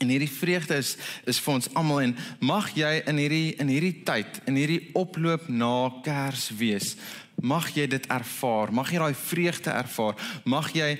En 0.00 0.08
hierdie 0.08 0.30
vreugde 0.32 0.78
is 0.80 0.94
is 1.28 1.38
vir 1.44 1.54
ons 1.58 1.68
almal 1.76 2.00
en 2.06 2.14
mag 2.40 2.70
jy 2.72 2.92
in 3.10 3.18
hierdie 3.20 3.50
in 3.60 3.68
hierdie 3.68 3.98
tyd, 4.08 4.40
in 4.48 4.56
hierdie 4.56 4.86
oploop 4.96 5.50
na 5.52 5.90
Kersfees, 6.04 6.94
mag 7.36 7.68
jy 7.76 7.84
dit 7.86 8.06
ervaar. 8.08 8.72
Mag 8.72 8.92
jy 8.92 9.02
daai 9.02 9.18
vreugde 9.26 9.74
ervaar. 9.76 10.16
Mag 10.48 10.72
jy 10.72 10.94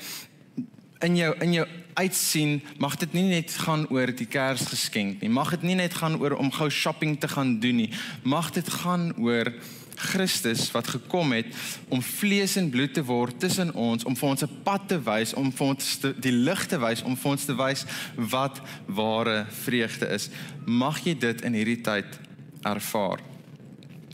in 1.06 1.16
jou 1.16 1.32
in 1.40 1.56
jou 1.56 1.66
uitsien 2.00 2.60
mag 2.78 2.96
dit 3.00 3.12
nie 3.16 3.26
net 3.28 3.52
gaan 3.64 3.86
oor 3.92 4.12
die 4.14 4.28
Kersgeskenk 4.30 5.20
nie. 5.20 5.30
Mag 5.32 5.52
dit 5.56 5.68
nie 5.68 5.76
net 5.78 5.94
gaan 6.00 6.16
oor 6.20 6.38
om 6.40 6.50
gou 6.54 6.70
shopping 6.70 7.18
te 7.20 7.28
gaan 7.28 7.58
doen 7.60 7.84
nie. 7.84 7.90
Mag 8.22 8.50
dit 8.56 8.68
gaan 8.80 9.10
oor 9.20 9.52
Christus 10.00 10.70
wat 10.72 10.88
gekom 10.88 11.32
het 11.36 11.46
om 11.88 12.02
vlees 12.02 12.56
en 12.56 12.70
bloed 12.72 12.94
te 12.96 13.04
word 13.04 13.40
tussen 13.40 13.72
ons 13.74 14.04
om 14.08 14.16
vir 14.16 14.28
ons 14.28 14.42
'n 14.42 14.62
pad 14.64 14.88
te 14.88 14.98
wys 14.98 15.34
om 15.34 15.52
vir 15.52 15.66
ons 15.66 15.96
te, 15.98 16.14
die 16.20 16.32
lig 16.32 16.66
te 16.66 16.78
wys 16.78 17.02
om 17.02 17.16
vir 17.16 17.30
ons 17.30 17.44
te 17.44 17.54
wys 17.54 17.84
wat 18.16 18.60
ware 18.86 19.46
vreugde 19.64 20.08
is 20.08 20.30
mag 20.66 21.04
jy 21.04 21.14
dit 21.14 21.42
in 21.42 21.54
hierdie 21.54 21.82
tyd 21.82 22.18
ervaar 22.64 23.20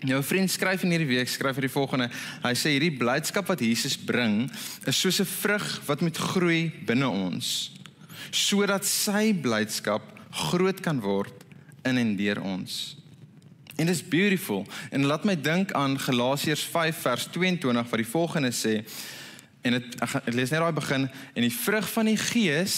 Nou 0.05 0.23
vriend 0.23 0.51
skryf 0.51 0.83
in 0.83 0.91
hierdie 0.91 1.17
week 1.17 1.29
skryf 1.29 1.57
hy 1.57 1.61
die 1.61 1.73
volgende. 1.73 2.11
Hy 2.43 2.53
sê 2.53 2.75
hierdie 2.75 2.99
blydskap 2.99 3.49
wat 3.49 3.61
Jesus 3.61 3.97
bring 3.97 4.51
is 4.87 5.01
soos 5.01 5.21
'n 5.21 5.25
vrug 5.25 5.87
wat 5.87 6.01
moet 6.01 6.17
groei 6.17 6.73
binne 6.85 7.09
ons 7.09 7.76
sodat 8.31 8.87
sy 8.87 9.33
blydskap 9.35 10.03
groot 10.31 10.81
kan 10.81 11.01
word 11.01 11.45
in 11.87 11.99
en 11.99 12.17
deur 12.17 12.41
ons. 12.43 12.97
En 13.77 13.87
dis 13.87 14.09
beautiful. 14.09 14.65
En 14.91 15.05
laat 15.05 15.25
my 15.29 15.37
dink 15.37 15.73
aan 15.77 15.99
Galasiërs 16.01 16.65
5 16.73 17.03
vers 17.05 17.29
22 17.33 17.91
wat 17.91 18.01
die 18.01 18.09
volgende 18.09 18.53
sê 18.57 18.81
en 19.67 19.77
dit 19.77 19.97
ek, 20.01 20.19
ek 20.23 20.35
lees 20.35 20.53
net 20.55 20.63
daai 20.63 20.77
begin 20.77 21.09
en 21.09 21.45
die 21.45 21.53
vrug 21.53 21.89
van 21.93 22.09
die 22.09 22.21
gees 22.21 22.77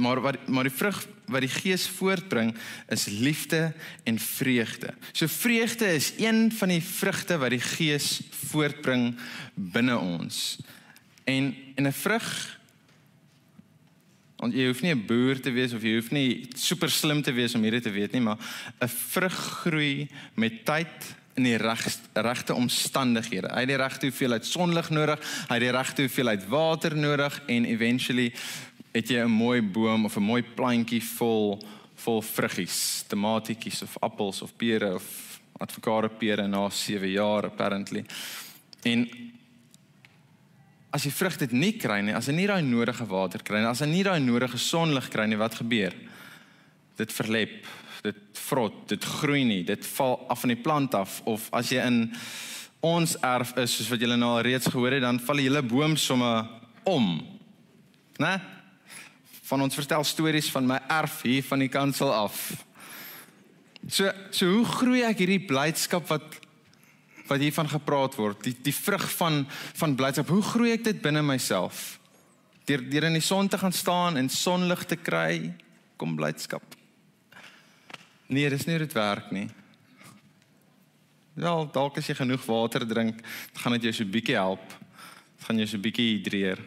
maar 0.00 0.22
wat 0.24 0.48
maar 0.48 0.66
die 0.66 0.74
vrug 0.74 1.02
wat 1.32 1.44
die 1.44 1.52
gees 1.52 1.84
voortbring 1.88 2.50
is 2.92 3.06
liefde 3.06 3.72
en 4.04 4.18
vreugde. 4.18 4.94
So 5.12 5.28
vreugde 5.30 5.86
is 5.94 6.12
een 6.18 6.50
van 6.52 6.72
die 6.72 6.82
vrugte 6.82 7.38
wat 7.38 7.54
die 7.54 7.62
gees 7.62 8.20
voortbring 8.50 9.12
binne 9.54 9.98
ons. 9.98 10.58
En 11.24 11.54
en 11.76 11.86
'n 11.86 11.92
vrug 11.92 12.58
Want 14.42 14.56
jy 14.58 14.66
hoef 14.66 14.80
nie 14.82 14.90
'n 14.90 15.06
boer 15.06 15.38
te 15.40 15.52
wees 15.54 15.72
of 15.72 15.82
jy 15.82 15.94
hoef 15.94 16.10
nie 16.10 16.48
super 16.56 16.90
slim 16.90 17.22
te 17.22 17.32
wees 17.32 17.54
om 17.54 17.62
hierdie 17.62 17.80
te 17.80 17.90
weet 17.90 18.12
nie, 18.12 18.20
maar 18.20 18.38
'n 18.82 18.88
vrug 18.88 19.34
groei 19.62 20.08
met 20.34 20.64
tyd 20.64 21.14
in 21.36 21.44
die 21.44 21.56
regte 21.56 22.54
omstandighede. 22.54 23.48
Hy 23.48 23.60
het 23.60 23.68
die 23.68 23.76
regte 23.76 24.06
hoeveelheid 24.06 24.44
sonlig 24.44 24.90
nodig, 24.90 25.20
hy 25.48 25.54
het 25.54 25.62
die 25.62 25.70
regte 25.70 26.02
hoeveelheid 26.02 26.48
water 26.48 26.96
nodig 26.96 27.42
en 27.46 27.64
eventually 27.64 28.32
het 28.92 29.08
jy 29.08 29.22
'n 29.22 29.30
mooi 29.30 29.62
boom 29.62 30.04
of 30.04 30.16
'n 30.16 30.22
mooi 30.22 30.42
plantjie 30.42 31.02
vol 31.02 31.62
vol 31.94 32.22
vruggies, 32.22 33.04
tomatietjies 33.08 33.82
of 33.82 33.96
appels 34.00 34.42
of 34.42 34.56
pere 34.56 34.94
of 34.94 35.40
avokado 35.58 36.08
pere 36.08 36.48
na 36.48 36.68
7 36.68 37.10
jaar 37.10 37.44
apparently. 37.44 38.04
En 38.82 39.08
as 40.92 41.06
jy 41.06 41.12
vrug 41.16 41.38
dit 41.40 41.52
nie 41.56 41.72
kry 41.80 42.00
nie, 42.04 42.14
as 42.14 42.28
hy 42.28 42.34
nie 42.36 42.48
daai 42.50 42.60
nodige 42.64 43.06
water 43.08 43.42
kry 43.44 43.62
nie, 43.62 43.70
as 43.70 43.80
hy 43.80 43.88
nie 43.88 44.04
daai 44.04 44.20
nodige 44.20 44.60
sonlig 44.60 45.08
kry 45.12 45.24
nie, 45.30 45.40
wat 45.40 45.56
gebeur? 45.56 45.94
Dit 47.00 47.14
verlep, 47.16 47.62
dit 48.04 48.40
vrot, 48.48 48.82
dit 48.90 49.04
groei 49.20 49.44
nie, 49.48 49.62
dit 49.64 49.86
val 49.94 50.18
af 50.30 50.42
van 50.44 50.52
die 50.52 50.60
plant 50.60 50.96
af 50.98 51.20
of 51.30 51.48
as 51.56 51.72
jy 51.72 51.84
in 51.86 52.02
ons 52.84 53.14
erf 53.24 53.54
is 53.62 53.76
soos 53.78 53.88
wat 53.92 54.02
julle 54.02 54.18
nou 54.18 54.34
al 54.34 54.44
reeds 54.44 54.68
gehoor 54.68 54.98
het, 54.98 55.04
dan 55.04 55.20
val 55.22 55.40
die 55.40 55.46
hele 55.46 55.62
boom 55.64 55.94
somme 55.96 56.32
om. 56.88 57.14
Né? 58.20 58.34
Van 59.48 59.64
ons 59.64 59.78
vertel 59.78 60.04
stories 60.04 60.50
van 60.52 60.66
my 60.66 60.80
erf 60.90 61.22
hier 61.24 61.46
van 61.46 61.62
die 61.62 61.70
kansel 61.72 62.12
af. 62.12 62.50
So 63.88 64.10
so 64.34 64.50
hoe 64.50 64.66
groei 64.76 65.06
ek 65.06 65.22
hierdie 65.24 65.42
blydskap 65.46 66.10
wat 66.10 66.42
wat 67.32 67.42
hiervan 67.42 67.70
gepraat 67.70 68.16
word, 68.20 68.44
die 68.44 68.54
die 68.68 68.74
vrug 68.76 69.08
van 69.16 69.42
van 69.80 69.96
blydskap. 69.96 70.28
Hoe 70.28 70.44
groei 70.44 70.74
ek 70.76 70.84
dit 70.90 71.02
binne 71.02 71.22
myself? 71.24 71.96
Deur 72.68 72.84
deur 72.92 73.08
in 73.08 73.18
die 73.18 73.24
son 73.24 73.48
te 73.50 73.58
gaan 73.58 73.74
staan 73.74 74.20
en 74.20 74.28
sonlig 74.30 74.84
te 74.86 74.98
kry, 75.00 75.50
kom 75.96 76.14
blydskap. 76.18 76.62
Nee, 78.32 78.48
dis 78.52 78.66
nie 78.68 78.78
dit 78.80 78.94
werk 78.96 79.32
nie. 79.34 79.48
Wel, 81.34 81.66
dalk 81.72 81.98
as 81.98 82.08
jy 82.08 82.16
genoeg 82.18 82.44
water 82.44 82.84
drink, 82.88 83.20
gaan 83.56 83.76
dit 83.78 83.88
jou 83.88 83.94
so 83.96 84.12
bietjie 84.14 84.36
help. 84.36 84.64
Dit 84.68 85.48
gaan 85.48 85.60
jou 85.62 85.68
so 85.68 85.82
bietjie 85.82 86.08
hidreer. 86.12 86.60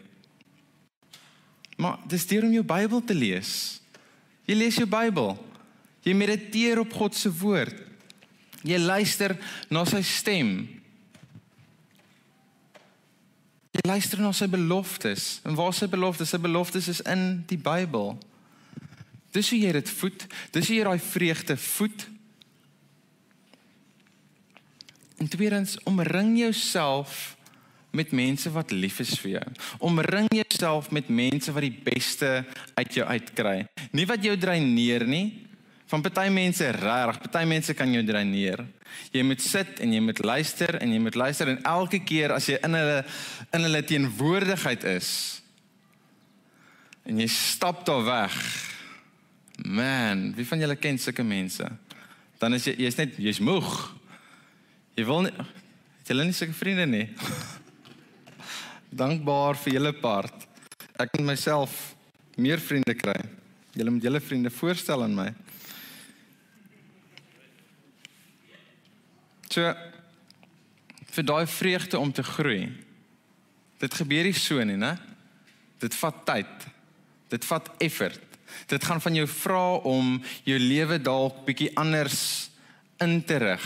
Maar 1.78 2.00
dis 2.10 2.26
deur 2.28 2.48
om 2.48 2.56
jou 2.56 2.64
Bybel 2.66 3.04
te 3.06 3.16
lees. 3.18 3.52
Jy 4.50 4.58
lees 4.58 4.80
jou 4.80 4.88
Bybel. 4.90 5.36
Jy 6.06 6.14
mediteer 6.18 6.82
op 6.82 6.94
God 6.94 7.18
se 7.18 7.30
woord. 7.30 7.85
Jy 8.66 8.80
luister 8.82 9.36
na 9.70 9.84
sy 9.86 10.02
stem. 10.06 10.56
Jy 13.76 13.84
luister 13.86 14.22
na 14.24 14.32
sy 14.34 14.48
beloftes. 14.50 15.40
En 15.46 15.58
waar 15.58 15.76
sy 15.76 15.88
beloftes? 15.92 16.32
Sy 16.34 16.42
beloftes 16.42 16.90
is 16.90 17.04
in 17.06 17.44
die 17.50 17.60
Bybel. 17.62 18.16
Dis 19.36 19.52
hoe 19.52 19.60
jy 19.60 19.76
dit 19.76 19.94
voed. 20.00 20.26
Dis 20.56 20.72
hoe 20.72 20.80
jy 20.80 20.88
daai 20.88 21.02
vreugde 21.12 21.58
voed. 21.60 22.08
En 25.22 25.30
tweedens, 25.32 25.78
omring 25.88 26.38
jouself 26.40 27.36
met 27.96 28.12
mense 28.12 28.52
wat 28.52 28.74
lief 28.76 29.00
is 29.00 29.14
vir 29.22 29.38
jou. 29.38 29.46
Omring 29.88 30.28
jouself 30.34 30.90
met 30.92 31.08
mense 31.08 31.52
wat 31.56 31.64
die 31.64 31.78
beste 31.86 32.32
uit 32.76 32.98
jou 32.98 33.06
uitkry. 33.08 33.62
Nie 33.96 34.08
wat 34.10 34.24
jou 34.24 34.36
dreineer 34.40 35.06
nie, 35.08 35.46
Van 35.86 36.02
party 36.02 36.30
mense 36.34 36.68
reg, 36.74 37.20
party 37.22 37.44
mense 37.46 37.74
kan 37.78 37.92
jou 37.94 38.02
dreineer. 38.06 38.64
Jy 39.14 39.22
moet 39.28 39.42
sit 39.44 39.82
en 39.84 39.92
jy 39.94 40.02
moet 40.02 40.22
luister 40.26 40.80
en 40.82 40.94
jy 40.94 41.02
moet 41.04 41.18
luister 41.20 41.52
en 41.52 41.60
elke 41.70 42.00
keer 42.02 42.34
as 42.34 42.48
jy 42.50 42.58
in 42.66 42.78
hulle 42.78 43.02
in 43.54 43.68
hulle 43.68 43.82
teenwoordigheid 43.86 44.86
is 44.96 45.10
en 47.06 47.20
jy 47.22 47.28
stap 47.30 47.84
daar 47.86 48.06
weg. 48.08 48.38
Man, 49.62 50.32
wie 50.36 50.48
van 50.48 50.64
julle 50.64 50.78
ken 50.80 50.98
sulke 51.00 51.24
mense? 51.24 51.68
Dan 52.42 52.58
is 52.58 52.66
jy 52.66 52.74
jy's 52.88 52.98
net 52.98 53.20
jy's 53.22 53.40
moeg. 53.44 53.70
Jy 54.98 55.06
wil 55.06 55.28
nie 55.28 55.36
het 55.36 56.10
julle 56.10 56.26
nie 56.26 56.38
sulke 56.38 56.58
vriende 56.58 56.90
nie. 56.90 57.06
Dankbaar 59.02 59.58
vir 59.62 59.78
julle 59.78 59.94
part. 60.02 60.50
Ek 60.98 61.14
moet 61.16 61.34
myself 61.34 61.94
meer 62.42 62.62
vriende 62.62 62.94
kry. 62.98 63.18
Julle 63.76 63.94
moet 63.94 64.06
julle 64.06 64.22
vriende 64.24 64.52
voorstel 64.54 65.06
aan 65.06 65.16
my. 65.18 65.30
So 69.56 69.72
vir 71.16 71.24
daai 71.24 71.46
vreugde 71.48 72.00
om 72.00 72.12
te 72.12 72.24
groei. 72.24 72.68
Dit 73.80 73.94
gebeur 73.96 74.28
nie 74.28 74.36
so 74.36 74.60
nie, 74.68 74.76
né? 74.76 74.98
Dit 75.80 75.96
vat 75.96 76.18
tyd. 76.28 76.66
Dit 77.32 77.48
vat 77.48 77.70
effort. 77.84 78.20
Dit 78.68 78.84
gaan 78.84 79.00
van 79.04 79.16
jou 79.16 79.28
vra 79.28 79.64
om 79.88 80.18
jou 80.48 80.60
lewe 80.60 81.00
dalk 81.00 81.46
bietjie 81.48 81.72
anders 81.80 82.20
in 83.04 83.22
te 83.24 83.40
rig. 83.40 83.66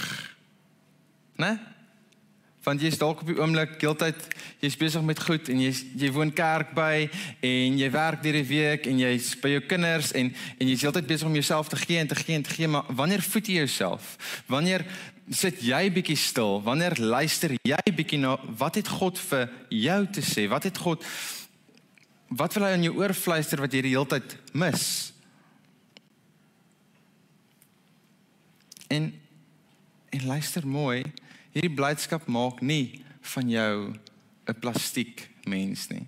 Né? 1.41 1.56
Want 2.65 2.84
jy's 2.84 2.99
dalk 3.02 3.23
op 3.23 3.30
die 3.30 3.38
oomblik 3.39 3.78
heeltyd 3.82 4.25
jy's 4.62 4.78
besig 4.78 5.02
met 5.08 5.21
goed 5.23 5.49
en 5.49 5.62
jy's 5.63 5.80
jy 5.97 6.10
woon 6.13 6.30
kerk 6.36 6.73
by 6.78 7.08
en 7.45 7.78
jy 7.80 7.88
werk 7.93 8.21
deur 8.21 8.36
die 8.36 8.49
week 8.49 8.89
en 8.91 8.99
jy's 8.99 9.32
by 9.41 9.54
jou 9.56 9.62
kinders 9.69 10.12
en 10.17 10.34
en 10.36 10.67
jy's 10.69 10.84
heeltyd 10.86 11.08
besig 11.08 11.30
om 11.30 11.38
jouself 11.39 11.71
te 11.71 11.80
gee 11.80 12.02
en 12.02 12.12
te 12.12 12.19
gee 12.19 12.36
en 12.36 12.45
te 12.45 12.54
gee 12.58 12.67
maar 12.69 12.89
wanneer 12.99 13.23
voed 13.25 13.47
jy 13.47 13.63
jouself? 13.63 14.17
Wanneer 14.52 14.84
sit 15.30 15.62
jy 15.62 15.82
bietjie 15.94 16.18
stil? 16.18 16.60
Wanneer 16.65 16.98
luister 16.98 17.54
jy 17.54 17.82
bietjie 17.96 18.20
na 18.22 18.36
wat 18.58 18.80
het 18.80 18.89
God 19.00 19.20
vir 19.30 19.50
jou 19.70 20.00
te 20.13 20.24
sê? 20.26 20.48
Wat 20.50 20.65
het 20.68 20.78
God 20.78 21.06
wat 22.30 22.54
wil 22.54 22.68
hy 22.68 22.76
in 22.78 22.86
jou 22.86 22.94
oor 23.00 23.13
fluister 23.18 23.62
wat 23.62 23.74
jy 23.74 23.82
die 23.88 23.96
hele 23.96 24.10
tyd 24.10 24.36
mis? 24.54 24.86
En 28.89 29.12
en 30.10 30.26
luister 30.26 30.65
mooi, 30.65 31.04
hierdie 31.54 31.76
blydskap 31.78 32.26
maak 32.26 32.63
nie 32.65 33.04
van 33.36 33.50
jou 33.50 33.94
'n 34.50 34.60
plastiek 34.60 35.30
mens 35.46 35.89
nie. 35.89 36.08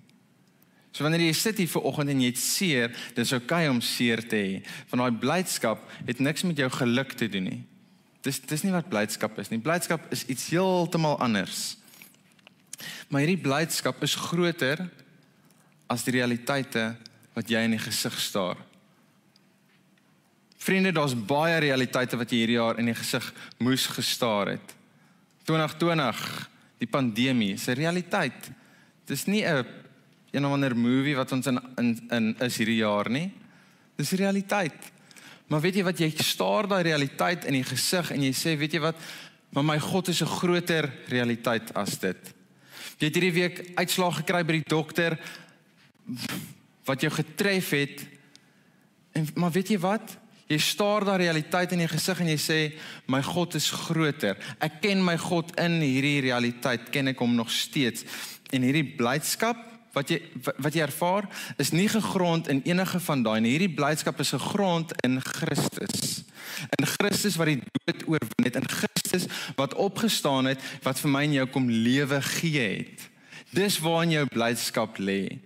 So 0.92 1.04
wanneer 1.04 1.20
jy 1.20 1.32
sit 1.32 1.58
hier 1.58 1.68
ver 1.68 1.86
oggend 1.88 2.10
en 2.10 2.20
jy 2.20 2.26
het 2.26 2.38
seer, 2.38 2.96
dis 3.14 3.32
oukei 3.32 3.64
okay 3.64 3.68
om 3.68 3.80
seer 3.80 4.20
te 4.28 4.36
hê. 4.36 4.62
Van 4.90 4.98
daai 4.98 5.12
blydskap 5.12 5.78
het 6.06 6.18
niks 6.20 6.42
met 6.42 6.56
jou 6.56 6.68
geluk 6.70 7.12
te 7.12 7.28
doen 7.28 7.44
nie. 7.44 7.62
Dis 8.22 8.40
dis 8.40 8.62
nie 8.62 8.72
wat 8.72 8.88
blydskap 8.88 9.38
is 9.42 9.50
nie. 9.50 9.60
Blydskap 9.62 10.04
is 10.14 10.24
iets 10.30 10.48
heeltemal 10.52 11.18
anders. 11.18 11.76
Maar 13.08 13.24
hierdie 13.24 13.42
blydskap 13.42 14.02
is 14.02 14.14
groter 14.14 14.84
as 15.90 16.04
die 16.06 16.14
realiteite 16.16 16.92
wat 17.34 17.50
jy 17.50 17.64
in 17.66 17.76
die 17.76 17.82
gesig 17.82 18.18
staar. 18.20 18.60
Vriende, 20.62 20.92
daar's 20.94 21.16
baie 21.16 21.58
realiteite 21.64 22.18
wat 22.20 22.30
jy 22.30 22.44
hierdie 22.44 22.58
jaar 22.60 22.78
in 22.78 22.86
die 22.92 22.94
gesig 22.94 23.26
moes 23.58 23.88
gestaar 23.90 24.52
het. 24.54 24.74
2020, 25.48 26.20
die 26.78 26.90
pandemie, 26.90 27.54
is 27.54 27.66
'n 27.66 27.74
realiteit. 27.74 28.50
Dis 29.06 29.26
nie 29.26 29.44
'n 29.44 29.66
een 30.30 30.46
of 30.46 30.52
ander 30.52 30.76
movie 30.76 31.16
wat 31.16 31.32
ons 31.32 31.46
in 31.46 31.60
in, 31.76 31.98
in 32.10 32.36
is 32.38 32.56
hierdie 32.56 32.76
jaar 32.76 33.10
nie. 33.10 33.32
Dis 33.96 34.12
realiteit. 34.12 34.91
Maar 35.52 35.60
weet 35.60 35.82
jy 35.82 35.82
wat 35.84 35.98
jy 36.00 36.08
staar 36.16 36.64
daai 36.64 36.80
realiteit 36.86 37.44
in 37.44 37.58
die 37.58 37.66
gesig 37.66 38.08
en 38.14 38.22
jy 38.24 38.30
sê 38.32 38.54
weet 38.56 38.72
jy 38.72 38.80
wat 38.80 39.00
maar 39.52 39.66
my 39.68 39.76
God 39.84 40.08
is 40.08 40.22
'n 40.22 40.36
groter 40.40 40.88
realiteit 41.12 41.74
as 41.76 41.98
dit. 42.00 42.16
Jy 42.96 43.06
het 43.06 43.14
hierdie 43.14 43.36
week 43.36 43.56
uitslaag 43.76 44.16
gekry 44.24 44.44
by 44.44 44.52
die 44.52 44.68
dokter 44.68 45.18
wat 46.88 47.00
jou 47.00 47.12
getref 47.12 47.70
het. 47.70 48.00
En 49.12 49.28
maar 49.34 49.52
weet 49.52 49.68
jy 49.68 49.78
wat? 49.78 50.16
Jy 50.48 50.58
staar 50.58 51.04
daai 51.04 51.18
realiteit 51.18 51.72
in 51.72 51.84
die 51.84 51.88
gesig 51.88 52.20
en 52.20 52.28
jy 52.28 52.40
sê 52.40 52.72
my 53.06 53.22
God 53.22 53.54
is 53.54 53.70
groter. 53.70 54.36
Ek 54.58 54.80
ken 54.80 55.04
my 55.04 55.18
God 55.18 55.52
in 55.60 55.80
hierdie 55.80 56.20
realiteit, 56.20 56.90
ken 56.90 57.08
ek 57.08 57.18
hom 57.18 57.34
nog 57.34 57.50
steeds. 57.50 58.04
En 58.50 58.62
hierdie 58.62 58.96
blydskap 58.96 59.71
wat 59.92 60.10
jy 60.12 60.18
wat 60.56 60.74
jy 60.74 60.82
ervaar 60.86 61.28
is 61.60 61.72
nie 61.72 61.88
gegrond 61.88 62.48
in 62.48 62.62
enige 62.64 63.00
van 63.00 63.22
daai 63.22 63.40
nie. 63.40 63.54
Hierdie 63.56 63.74
blydskap 63.76 64.20
is 64.24 64.32
gegrond 64.34 64.94
in 65.04 65.20
Christus. 65.20 66.24
In 66.78 66.86
Christus 66.86 67.36
wat 67.40 67.52
die 67.52 67.60
dood 67.60 68.04
oorwin 68.08 68.48
het, 68.48 68.58
in 68.60 68.68
Christus 68.68 69.28
wat 69.56 69.74
opgestaan 69.74 70.50
het, 70.52 70.60
wat 70.84 71.00
vir 71.00 71.12
my 71.12 71.24
en 71.28 71.38
jou 71.40 71.48
kom 71.52 71.70
lewe 71.70 72.20
gee 72.38 72.68
het. 72.82 73.08
Dis 73.52 73.78
waar 73.84 74.06
in 74.06 74.16
jou 74.16 74.26
blydskap 74.32 75.00
lê. 75.00 75.40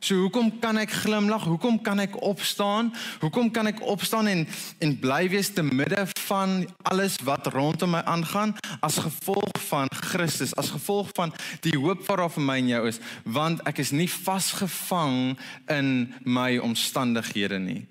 So 0.00 0.16
hoekom 0.16 0.48
kan 0.62 0.78
ek 0.80 0.94
glimlag? 1.02 1.44
Hoekom 1.44 1.76
kan 1.84 2.00
ek 2.00 2.14
opstaan? 2.24 2.88
Hoekom 3.20 3.50
kan 3.52 3.68
ek 3.68 3.82
opstaan 3.84 4.30
en 4.32 4.46
en 4.80 4.94
bly 4.96 5.26
wees 5.28 5.50
te 5.52 5.62
midde 5.62 6.06
van 6.24 6.64
alles 6.88 7.18
wat 7.24 7.50
rondom 7.52 7.92
my 7.92 8.00
aangaan 8.08 8.54
as 8.80 8.96
gevolg 8.96 9.60
van 9.68 9.92
Christus, 9.92 10.54
as 10.56 10.72
gevolg 10.72 11.10
van 11.12 11.34
die 11.60 11.76
hoop 11.76 12.06
wat 12.08 12.16
daar 12.22 12.32
vir 12.32 12.46
my 12.48 12.56
en 12.62 12.70
jou 12.70 12.80
is, 12.88 13.00
want 13.28 13.60
ek 13.68 13.82
is 13.84 13.92
nie 13.92 14.08
vasgevang 14.08 15.36
in 15.68 15.90
my 16.24 16.56
omstandighede 16.64 17.60
nie. 17.60 17.82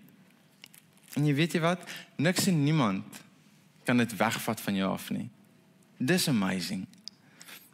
En 1.13 1.30
jy 1.30 1.36
weet 1.38 1.60
jy 1.60 1.62
wat? 1.62 1.86
Niks 2.17 2.50
en 2.50 2.63
niemand 2.63 3.22
kan 3.86 4.02
dit 4.02 4.17
wegvat 4.17 4.62
van 4.65 4.82
jou 4.82 4.89
af 4.89 5.12
nie. 5.13 5.28
Dis 6.02 6.26
amazing. 6.30 6.88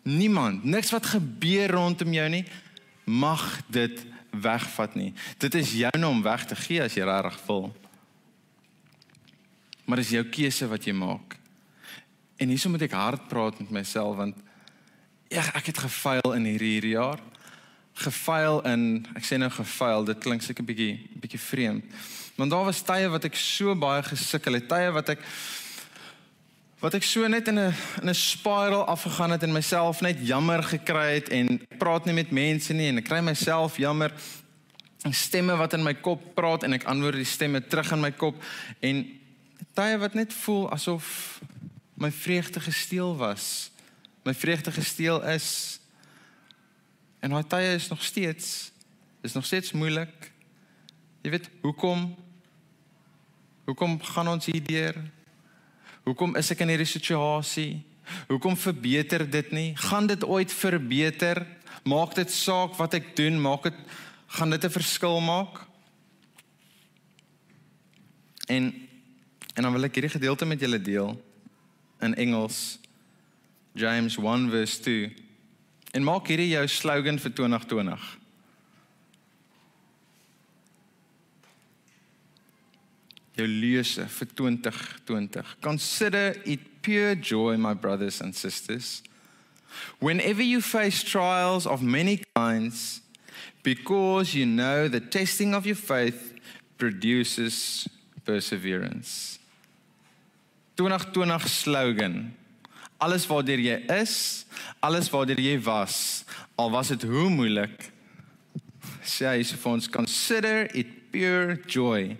Niemand, 0.03 0.67
niks 0.67 0.91
wat 0.91 1.07
gebeur 1.15 1.71
rondom 1.71 2.11
jou 2.13 2.27
nie 2.35 2.43
mag 3.05 3.61
dit 3.71 4.01
wegvat 4.41 4.95
nie. 4.95 5.13
Dit 5.37 5.55
is 5.55 5.73
joune 5.73 6.07
om 6.07 6.21
weg 6.21 6.45
te 6.45 6.55
gee 6.55 6.81
as 6.83 6.93
jy 6.93 7.03
reg 7.03 7.37
wil. 7.47 7.69
Maar 9.85 10.01
dis 10.01 10.15
jou 10.15 10.23
keuse 10.23 10.67
wat 10.67 10.85
jy 10.85 10.93
maak. 10.93 11.37
En 12.37 12.49
hierso 12.51 12.69
moet 12.69 12.87
ek 12.87 12.97
hard 12.97 13.27
praat 13.27 13.59
met 13.59 13.71
myself 13.71 14.17
want 14.17 14.41
ja, 15.31 15.43
ek 15.57 15.71
het 15.71 15.77
gefaal 15.85 16.35
in 16.35 16.45
hierdie 16.45 16.93
jaar. 16.93 17.21
Gefaal 17.95 18.61
in, 18.67 19.05
ek 19.15 19.25
sê 19.25 19.39
nou 19.39 19.49
gefaal, 19.49 20.05
dit 20.05 20.19
klink 20.21 20.43
seker 20.43 20.63
'n 20.63 20.67
bietjie 20.67 20.95
bietjie 21.21 21.39
vreemd. 21.39 21.83
Want 22.35 22.51
daar 22.51 22.65
was 22.65 22.83
tye 22.83 23.07
wat 23.09 23.25
ek 23.25 23.35
so 23.35 23.75
baie 23.75 24.03
gesukkel 24.03 24.53
het, 24.53 24.67
tye 24.67 24.91
wat 24.91 25.09
ek 25.09 25.21
wat 26.85 26.93
ek 26.93 27.05
so 27.07 27.25
net 27.25 27.47
in 27.49 27.57
'n 27.57 27.73
in 28.01 28.09
'n 28.09 28.13
spiral 28.13 28.85
afgegaan 28.85 29.31
het 29.31 29.43
en 29.43 29.51
myself 29.51 30.01
net 30.01 30.17
jammer 30.21 30.63
gekry 30.63 31.13
het 31.13 31.29
en 31.29 31.67
praat 31.77 32.05
nie 32.05 32.13
met 32.13 32.31
mense 32.31 32.73
nie 32.73 32.87
en 32.87 32.97
ek 32.97 33.03
kry 33.03 33.21
myself 33.21 33.77
jammer. 33.77 34.13
En 35.01 35.13
stemme 35.13 35.55
wat 35.55 35.73
in 35.73 35.83
my 35.83 35.93
kop 35.93 36.35
praat 36.35 36.63
en 36.63 36.73
ek 36.73 36.83
antwoord 36.83 37.15
die 37.15 37.25
stemme 37.25 37.67
terug 37.67 37.91
in 37.91 37.99
my 37.99 38.11
kop 38.11 38.35
en 38.79 39.19
tye 39.73 39.97
wat 39.97 40.13
net 40.13 40.33
voel 40.33 40.71
asof 40.71 41.39
my 41.95 42.11
vreugde 42.11 42.59
gesteel 42.59 43.17
was. 43.17 43.71
My 44.23 44.33
vreugde 44.33 44.71
gesteel 44.71 45.23
is. 45.23 45.79
En 47.19 47.29
daai 47.29 47.47
tye 47.47 47.73
is 47.73 47.87
nog 47.87 48.03
steeds 48.03 48.71
is 49.23 49.33
nog 49.33 49.45
steeds 49.45 49.71
moeilik. 49.71 50.31
Jy 51.21 51.29
weet 51.31 51.49
hoekom? 51.61 52.15
Hoekom 53.65 54.01
gaan 54.01 54.27
ons 54.27 54.45
hier 54.45 54.63
deur 54.63 55.14
Hoekom 56.05 56.35
is 56.37 56.51
ek 56.53 56.61
in 56.61 56.69
hierdie 56.69 56.89
situasie? 56.89 57.81
Hoekom 58.29 58.53
verbeter 58.57 59.23
dit 59.25 59.51
nie? 59.51 59.69
Gaan 59.87 60.05
dit 60.07 60.21
ooit 60.23 60.51
verbeter? 60.53 61.41
Maak 61.83 62.13
dit 62.17 62.29
saak 62.31 62.77
wat 62.77 62.93
ek 62.93 63.15
doen? 63.17 63.39
Maak 63.41 63.71
dit 63.71 63.79
gaan 64.37 64.49
dit 64.53 64.63
'n 64.65 64.69
verskil 64.69 65.19
maak? 65.21 65.65
En 68.47 68.73
en 69.55 69.63
dan 69.63 69.73
wil 69.73 69.83
ek 69.83 69.95
hierdie 69.95 70.17
gedeelte 70.17 70.45
met 70.45 70.59
julle 70.59 70.81
deel 70.81 71.15
in 72.01 72.15
Engels 72.15 72.79
James 73.73 74.17
1 74.17 74.49
verse 74.49 74.81
2. 74.81 75.13
En 75.91 76.03
maak 76.03 76.27
hierdie 76.27 76.49
jou 76.49 76.67
slogan 76.67 77.19
vir 77.19 77.33
2020. 77.33 78.24
Jou 83.35 83.47
lese 83.47 84.05
vir 84.07 84.27
2020. 84.35 85.43
Consider 85.61 86.35
it 86.45 86.81
pure 86.81 87.15
joy 87.15 87.57
my 87.57 87.73
brothers 87.73 88.21
and 88.21 88.35
sisters 88.35 89.03
whenever 89.99 90.41
you 90.41 90.61
face 90.61 91.03
trials 91.03 91.67
of 91.67 91.81
many 91.81 92.23
kinds 92.35 93.01
because 93.63 94.33
you 94.33 94.45
know 94.45 94.87
the 94.87 94.99
testing 94.99 95.53
of 95.53 95.65
your 95.65 95.75
faith 95.75 96.33
produces 96.77 97.87
perseverance. 98.25 99.39
2020 100.77 101.47
slogan. 101.47 102.35
Alles 102.99 103.25
waartoe 103.27 103.59
jy 103.59 103.77
is, 103.91 104.45
alles 104.83 105.09
waartoe 105.11 105.39
jy 105.39 105.57
was, 105.63 106.23
al 106.59 106.71
was 106.71 106.91
dit 106.93 107.03
hoe 107.07 107.29
moeilik. 107.31 107.89
Sê 109.05 109.27
hy 109.29 109.43
sê 109.45 109.59
vir 109.59 109.71
ons 109.71 109.89
consider 109.91 110.65
it 110.73 110.91
pure 111.11 111.59
joy 111.67 112.15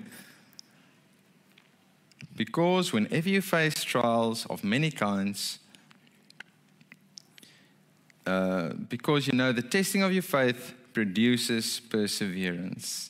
Because 2.35 2.91
whenever 2.91 3.29
you 3.29 3.41
face 3.41 3.83
trials 3.83 4.45
of 4.47 4.63
many 4.63 4.91
kinds, 4.91 5.59
uh, 8.25 8.69
because 8.89 9.27
you 9.27 9.33
know 9.33 9.53
the 9.53 9.61
testing 9.61 10.03
of 10.03 10.11
your 10.11 10.23
faith 10.23 10.73
produces 10.93 11.79
perseverance. 11.79 13.09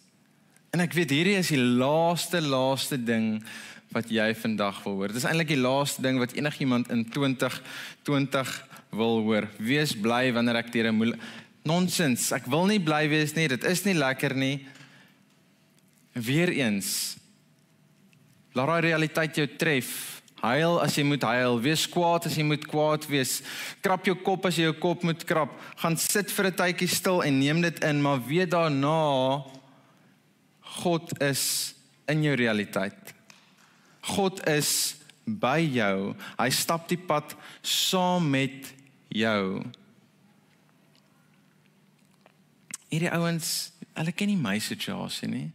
En 0.75 0.83
ek 0.83 0.93
weet 0.93 1.13
hierdie 1.15 1.37
is 1.39 1.53
die 1.53 1.61
laaste 1.61 2.41
laaste 2.43 2.97
ding 2.99 3.39
wat 3.95 4.09
jy 4.11 4.27
vandag 4.35 4.81
wil 4.83 4.99
hoor. 4.99 5.13
Dit 5.13 5.21
is 5.21 5.27
eintlik 5.29 5.53
die 5.53 5.61
laaste 5.61 6.03
ding 6.03 6.19
wat 6.19 6.35
enigiemand 6.35 6.91
in 6.91 7.05
2020 7.09 8.55
wil 8.91 9.21
hoor. 9.23 9.47
Wees 9.57 9.95
bly 9.95 10.33
wanneer 10.35 10.59
ek 10.59 10.73
deur 10.73 10.91
'n 10.91 11.15
nonsens. 11.63 12.31
Ek 12.31 12.45
wil 12.45 12.67
nie 12.69 12.79
bly 12.79 13.07
wees 13.09 13.33
nie. 13.33 13.47
Dit 13.47 13.63
is 13.63 13.85
nie 13.85 13.95
lekker 13.95 14.35
nie. 14.35 14.67
Weereens 16.13 17.17
Laat 18.55 18.69
daai 18.71 18.85
realiteit 18.87 19.35
jou 19.35 19.47
tref. 19.59 19.89
Huil 20.39 20.77
as 20.83 20.95
jy 20.95 21.03
moet 21.07 21.23
huil, 21.25 21.57
wees 21.63 21.85
kwaad 21.89 22.27
as 22.29 22.35
jy 22.37 22.43
moet 22.47 22.63
kwaad 22.69 23.07
wees. 23.09 23.39
Krap 23.83 24.05
jou 24.07 24.15
kop 24.15 24.45
as 24.47 24.59
jy 24.59 24.69
jou 24.69 24.75
kop 24.79 25.03
moet 25.07 25.23
krap. 25.27 25.51
Gaan 25.81 25.97
sit 25.97 26.31
vir 26.31 26.47
'n 26.47 26.55
tydjie 26.55 26.87
stil 26.87 27.23
en 27.23 27.39
neem 27.39 27.61
dit 27.61 27.83
in, 27.83 28.01
maar 28.01 28.19
weet 28.23 28.51
daarna 28.51 29.43
God 30.61 31.21
is 31.21 31.73
in 32.07 32.23
jou 32.23 32.35
realiteit. 32.35 33.13
God 34.01 34.47
is 34.47 34.95
by 35.25 35.59
jou. 35.59 36.15
Hy 36.37 36.49
stap 36.49 36.87
die 36.87 36.97
pad 36.97 37.35
saam 37.61 38.29
met 38.29 38.73
jou. 39.09 39.63
Hierdie 42.91 43.11
ouens, 43.11 43.71
hulle 43.95 44.11
ken 44.11 44.27
nie 44.27 44.37
my 44.37 44.59
situasie 44.59 45.27
nie. 45.27 45.51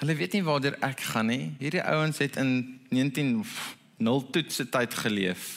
Hulle 0.00 0.14
weet 0.16 0.32
nie 0.32 0.44
waartoe 0.46 0.78
ek 0.80 1.02
gaan 1.12 1.28
nie. 1.28 1.50
Hierdie 1.60 1.82
ouens 1.84 2.18
het 2.22 2.38
in 2.40 2.80
1900 2.88 4.30
toetse 4.32 4.64
tyd 4.72 4.94
geleef. 4.96 5.48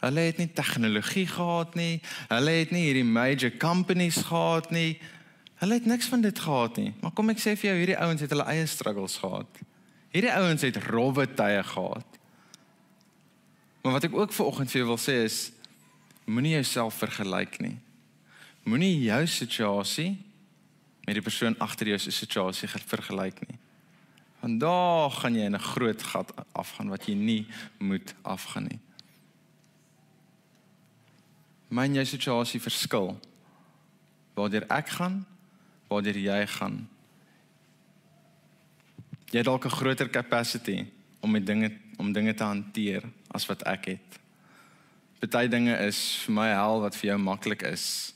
Hulle 0.00 0.22
het 0.30 0.38
nie 0.40 0.48
tegnologie 0.48 1.26
gehad 1.28 1.74
nie. 1.76 2.00
Hulle 2.30 2.54
het 2.62 2.70
nie 2.72 2.86
hierdie 2.86 3.04
major 3.04 3.52
companies 3.60 4.22
gehad 4.30 4.70
nie. 4.72 4.96
Hulle 5.60 5.76
het 5.76 5.88
niks 5.90 6.08
van 6.08 6.24
dit 6.24 6.38
gehad 6.38 6.78
nie. 6.80 6.94
Maar 7.02 7.12
kom 7.12 7.34
ek 7.34 7.42
sê 7.42 7.52
vir 7.58 7.72
jou, 7.72 7.78
hierdie 7.82 7.98
ouens 8.00 8.24
het 8.24 8.32
hulle 8.32 8.46
eie 8.48 8.64
struggles 8.70 9.18
gehad. 9.20 9.60
Hierdie 10.14 10.32
ouens 10.32 10.64
het 10.64 10.78
rowwe 10.86 11.26
tye 11.36 11.60
gehad. 11.68 12.16
Maar 13.82 13.98
wat 13.98 14.08
ek 14.08 14.16
ook 14.16 14.32
vanoggend 14.32 14.72
vir 14.72 14.80
jou 14.80 14.88
wil 14.94 15.02
sê 15.02 15.18
is 15.26 15.36
moenie 16.24 16.54
jouself 16.56 16.96
vergelyk 17.02 17.60
nie. 17.60 17.76
Moenie 18.64 18.94
jou 19.04 19.20
situasie 19.28 20.14
met 21.08 21.16
die 21.16 21.24
persoon 21.24 21.54
agter 21.64 21.88
jou 21.88 21.96
se 21.98 22.12
situasie 22.12 22.68
vergelyk 22.68 23.38
nie. 23.46 23.56
Want 24.42 24.60
daar 24.60 25.10
gaan 25.10 25.34
jy 25.34 25.46
in 25.48 25.56
'n 25.56 25.68
groot 25.72 26.02
gat 26.02 26.32
afgaan 26.52 26.88
wat 26.88 27.06
jy 27.06 27.14
nie 27.14 27.46
moet 27.78 28.14
afgaan 28.22 28.68
nie. 28.68 28.78
Myn 31.68 31.94
jou 31.94 32.04
situasie 32.04 32.60
verskil. 32.60 33.20
Waartoe 34.34 34.66
ek 34.68 34.88
gaan, 34.88 35.26
waartoe 35.88 36.22
jy 36.22 36.46
gaan. 36.46 36.88
Jy 39.30 39.38
het 39.38 39.44
dalk 39.44 39.64
'n 39.64 39.78
groter 39.80 40.10
capacity 40.10 40.86
om 41.20 41.30
met 41.30 41.46
dinge 41.46 41.72
om 41.96 42.12
dinge 42.12 42.34
te 42.34 42.44
hanteer 42.44 43.02
as 43.30 43.46
wat 43.46 43.62
ek 43.62 43.84
het. 43.84 44.20
Party 45.18 45.48
dinge 45.48 45.78
is 45.86 46.16
vir 46.24 46.34
my 46.34 46.48
hel 46.48 46.80
wat 46.80 46.96
vir 46.96 47.10
jou 47.10 47.18
maklik 47.18 47.62
is 47.62 48.14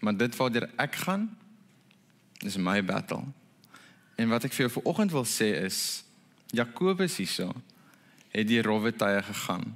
Maar 0.00 0.16
dit 0.16 0.36
waartoe 0.36 0.68
ek 0.76 1.00
gaan 1.04 1.28
is 2.46 2.56
my 2.56 2.78
battle. 2.84 3.24
En 4.18 4.30
wat 4.30 4.46
ek 4.46 4.54
vir 4.54 4.66
jou 4.66 4.74
vanoggend 4.78 5.14
wil 5.14 5.26
sê 5.28 5.52
is 5.64 5.80
Jakobus 6.54 7.18
hierso 7.20 7.52
het 8.32 8.48
die 8.48 8.62
rowwe 8.62 8.92
tye 8.96 9.22
gegaan. 9.24 9.72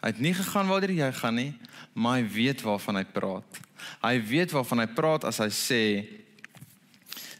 Hy 0.00 0.12
het 0.12 0.22
nie 0.22 0.32
gegaan 0.36 0.70
waartoe 0.70 0.96
jy 0.96 1.10
gaan 1.12 1.36
nie, 1.36 1.52
maar 1.92 2.20
hy 2.20 2.24
weet 2.32 2.64
waarvan 2.64 3.00
hy 3.00 3.04
praat. 3.04 3.60
Hy 4.00 4.16
weet 4.30 4.54
waarvan 4.56 4.84
hy 4.84 4.88
praat 4.96 5.26
as 5.28 5.40
hy 5.42 5.50
sê 5.52 5.82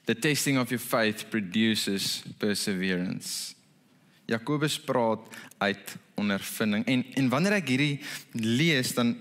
the 0.09 0.15
testing 0.17 0.59
of 0.61 0.73
your 0.73 0.83
faith 0.83 1.29
produces 1.33 2.21
perseverance. 2.41 3.55
Jakobus 4.31 4.77
praat 4.83 5.25
uit 5.59 5.97
ondervinding. 6.21 6.85
En 6.87 7.05
en 7.17 7.29
wanneer 7.33 7.59
ek 7.61 7.73
hierdie 7.73 8.01
lees 8.37 8.95
dan 8.97 9.15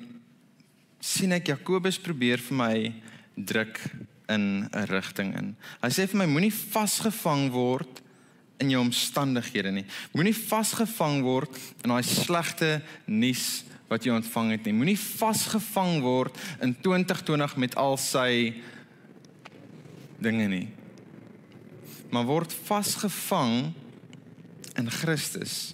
sien 1.00 1.32
ek 1.32 1.54
Jakobus 1.54 2.00
probeer 2.02 2.42
vir 2.44 2.58
my 2.58 2.76
druk 3.36 3.80
in 4.30 4.70
'n 4.72 4.86
rigting 4.92 5.36
in. 5.36 5.56
Hy 5.82 5.90
sê 5.90 6.08
vir 6.08 6.18
my 6.18 6.26
moenie 6.26 6.54
vasgevang 6.54 7.52
word 7.52 8.02
in 8.60 8.70
jou 8.70 8.82
omstandighede 8.82 9.72
nie. 9.72 9.86
Moenie 10.14 10.36
vasgevang 10.36 11.24
word 11.24 11.58
in 11.84 11.90
daai 11.90 12.04
slegte 12.04 12.82
nuus 13.08 13.64
wat 13.90 14.06
jy 14.06 14.12
ontvang 14.14 14.52
het 14.52 14.66
nie. 14.66 14.74
Moenie 14.74 15.00
vasgevang 15.00 16.02
word 16.02 16.38
in 16.62 16.76
2020 16.76 17.58
met 17.58 17.76
al 17.76 17.98
sy 17.98 18.62
dinge 20.20 20.48
nie. 20.48 20.68
Maar 22.12 22.26
word 22.26 22.54
vasgevang 22.54 23.74
in 24.76 24.92
Christus. 24.92 25.74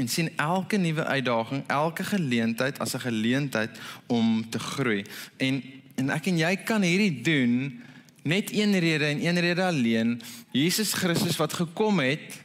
En 0.00 0.08
sien 0.08 0.30
elke 0.40 0.78
nuwe 0.80 1.04
uitdaging, 1.04 1.64
elke 1.68 2.04
geleentheid 2.04 2.78
as 2.78 2.94
'n 2.94 3.04
geleentheid 3.04 3.78
om 4.06 4.50
te 4.50 4.58
groei. 4.58 5.04
En 5.36 5.62
en 6.00 6.10
ek 6.10 6.26
en 6.26 6.38
jy 6.38 6.56
kan 6.64 6.82
hierdie 6.82 7.20
doen 7.20 7.82
net 8.22 8.52
een 8.52 8.78
rede 8.78 9.04
en 9.04 9.20
een 9.26 9.40
rede 9.40 9.64
alleen. 9.64 10.22
Jesus 10.50 10.92
Christus 10.92 11.36
wat 11.36 11.52
gekom 11.52 12.00
het 12.00 12.40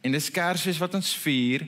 en 0.00 0.12
dis 0.12 0.30
Kersfees 0.30 0.78
wat 0.78 0.94
ons 0.94 1.14
vier, 1.24 1.66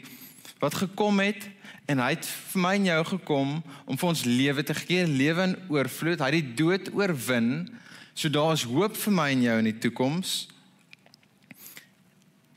wat 0.58 0.74
gekom 0.74 1.18
het 1.18 1.48
en 1.86 1.98
hy 1.98 2.12
het 2.14 2.26
vir 2.26 2.62
my 2.62 2.74
en 2.78 2.84
jou 2.84 3.04
gekom 3.04 3.50
om 3.84 3.98
vir 3.98 4.08
ons 4.08 4.24
lewe 4.24 4.62
te 4.62 4.74
gee, 4.74 5.06
lewe 5.06 5.42
in 5.42 5.58
oorvloed. 5.68 6.22
Hy 6.22 6.30
het 6.30 6.38
die 6.38 6.54
dood 6.54 6.94
oorwin. 6.94 7.68
So 8.14 8.28
daar's 8.28 8.62
hoop 8.62 8.96
vir 8.96 9.12
my 9.12 9.30
en 9.34 9.42
jou 9.42 9.58
in 9.58 9.70
die 9.72 9.78
toekoms. 9.78 10.48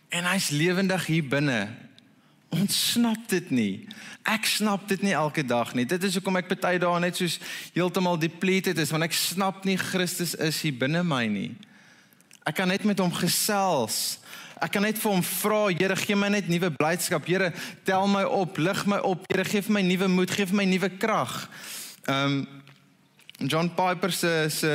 En 0.09 0.25
hy's 0.29 0.49
lewendig 0.49 1.05
hier 1.05 1.25
binne. 1.25 1.88
Ons 2.49 2.75
snap 2.93 3.27
dit 3.29 3.51
nie. 3.53 3.73
Ek 4.25 4.47
snap 4.49 4.87
dit 4.89 5.01
nie 5.05 5.13
elke 5.13 5.43
dag 5.45 5.75
nie. 5.77 5.85
Dit 5.85 6.03
is 6.07 6.15
hoekom 6.17 6.39
ek 6.39 6.49
baie 6.55 6.81
dae 6.81 7.01
net 7.01 7.19
soos 7.19 7.37
heeltemal 7.75 8.17
depleted 8.17 8.77
is 8.81 8.93
want 8.93 9.05
ek 9.05 9.17
snap 9.17 9.65
nie 9.69 9.77
Christus 9.77 10.33
is 10.33 10.61
hier 10.65 10.73
binne 10.73 11.03
my 11.05 11.27
nie. 11.29 11.51
Ek 12.49 12.57
kan 12.57 12.71
net 12.71 12.85
met 12.87 12.99
hom 13.01 13.13
gesels. 13.13 14.17
Ek 14.59 14.73
kan 14.73 14.83
net 14.83 14.97
vir 14.99 15.13
hom 15.13 15.21
vra, 15.23 15.59
Here, 15.71 15.95
gee 15.95 16.17
my 16.17 16.31
net 16.33 16.49
nuwe 16.51 16.71
blydskap. 16.73 17.27
Here, 17.29 17.53
tel 17.87 18.09
my 18.11 18.25
op, 18.25 18.57
lig 18.59 18.81
my 18.89 18.97
op. 19.07 19.23
Here, 19.29 19.45
gee 19.47 19.61
vir 19.63 19.75
my 19.77 19.83
nuwe 19.85 20.09
moed, 20.11 20.33
gee 20.33 20.49
vir 20.49 20.57
my 20.57 20.65
nuwe 20.67 20.89
krag. 20.99 21.35
Um 22.09 22.41
John 23.39 23.69
Piper 23.71 24.11
se 24.11 24.49
se 24.51 24.71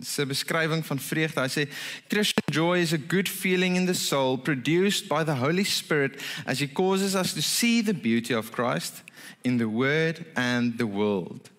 se 0.00 0.26
beskrywing 0.26 0.86
van 0.86 0.98
vreugde. 0.98 1.40
Hy 1.40 1.50
sê 1.50 1.64
Christian 2.08 2.50
joy 2.52 2.80
is 2.82 2.92
a 2.92 2.98
good 2.98 3.28
feeling 3.28 3.76
in 3.76 3.86
the 3.86 3.94
soul 3.94 4.38
produced 4.38 5.08
by 5.08 5.24
the 5.24 5.36
Holy 5.38 5.64
Spirit 5.64 6.20
as 6.46 6.58
he 6.58 6.66
causes 6.66 7.14
us 7.14 7.34
to 7.34 7.42
see 7.42 7.82
the 7.82 7.94
beauty 7.94 8.34
of 8.34 8.50
Christ 8.50 9.02
in 9.44 9.58
the 9.58 9.68
word 9.68 10.24
and 10.34 10.78
the 10.78 10.86
world. 10.86 11.50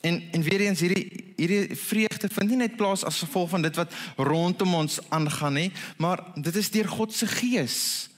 En 0.00 0.22
en 0.32 0.42
weer 0.42 0.60
eens 0.60 0.80
hierdie 0.80 1.32
hierdie 1.36 1.76
vreugde 1.76 2.28
vind 2.32 2.48
nie 2.48 2.62
net 2.62 2.76
plaas 2.76 3.04
as 3.04 3.20
gevolg 3.20 3.50
van 3.52 3.62
dit 3.62 3.76
wat 3.76 3.92
rondom 4.16 4.74
ons 4.74 4.98
aangaan 5.08 5.56
nie, 5.56 5.72
maar 5.96 6.24
dit 6.36 6.56
is 6.56 6.70
deur 6.72 6.88
God 6.88 7.12
se 7.12 7.28
gees 7.28 8.08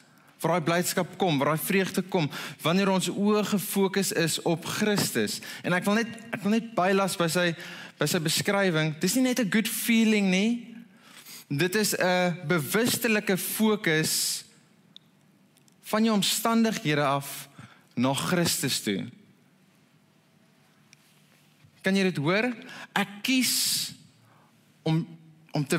waar 0.43 0.59
daai 0.59 0.67
blydskap 0.67 1.13
kom, 1.19 1.39
waar 1.39 1.53
daai 1.55 1.65
vreugde 1.65 2.03
kom 2.03 2.27
wanneer 2.63 2.91
ons 2.91 3.11
oë 3.11 3.45
gefokus 3.53 4.11
is 4.19 4.41
op 4.43 4.67
Christus. 4.67 5.39
En 5.63 5.75
ek 5.77 5.87
wil 5.87 6.01
net 6.01 6.17
ek 6.35 6.43
wil 6.43 6.57
net 6.57 6.73
bylas 6.75 7.15
by 7.19 7.29
sy 7.31 7.47
by 8.03 8.09
sy 8.11 8.19
beskrywing. 8.19 8.97
Dis 8.99 9.15
nie 9.15 9.29
net 9.31 9.39
'n 9.39 9.51
good 9.51 9.69
feeling 9.69 10.27
nie. 10.31 10.75
Dit 11.49 11.75
is 11.75 11.95
'n 11.95 12.35
bewustelike 12.49 13.37
fokus 13.39 14.45
van 15.83 16.05
jou 16.05 16.15
omstandighede 16.15 17.05
af 17.05 17.49
na 17.95 18.15
Christus 18.15 18.83
toe. 18.83 19.07
Kan 21.83 21.97
jy 21.97 22.03
dit 22.03 22.17
hoor? 22.17 22.55
Ek 22.93 23.09
kies 23.23 23.93
om 24.83 25.07
om 25.53 25.67
te 25.67 25.79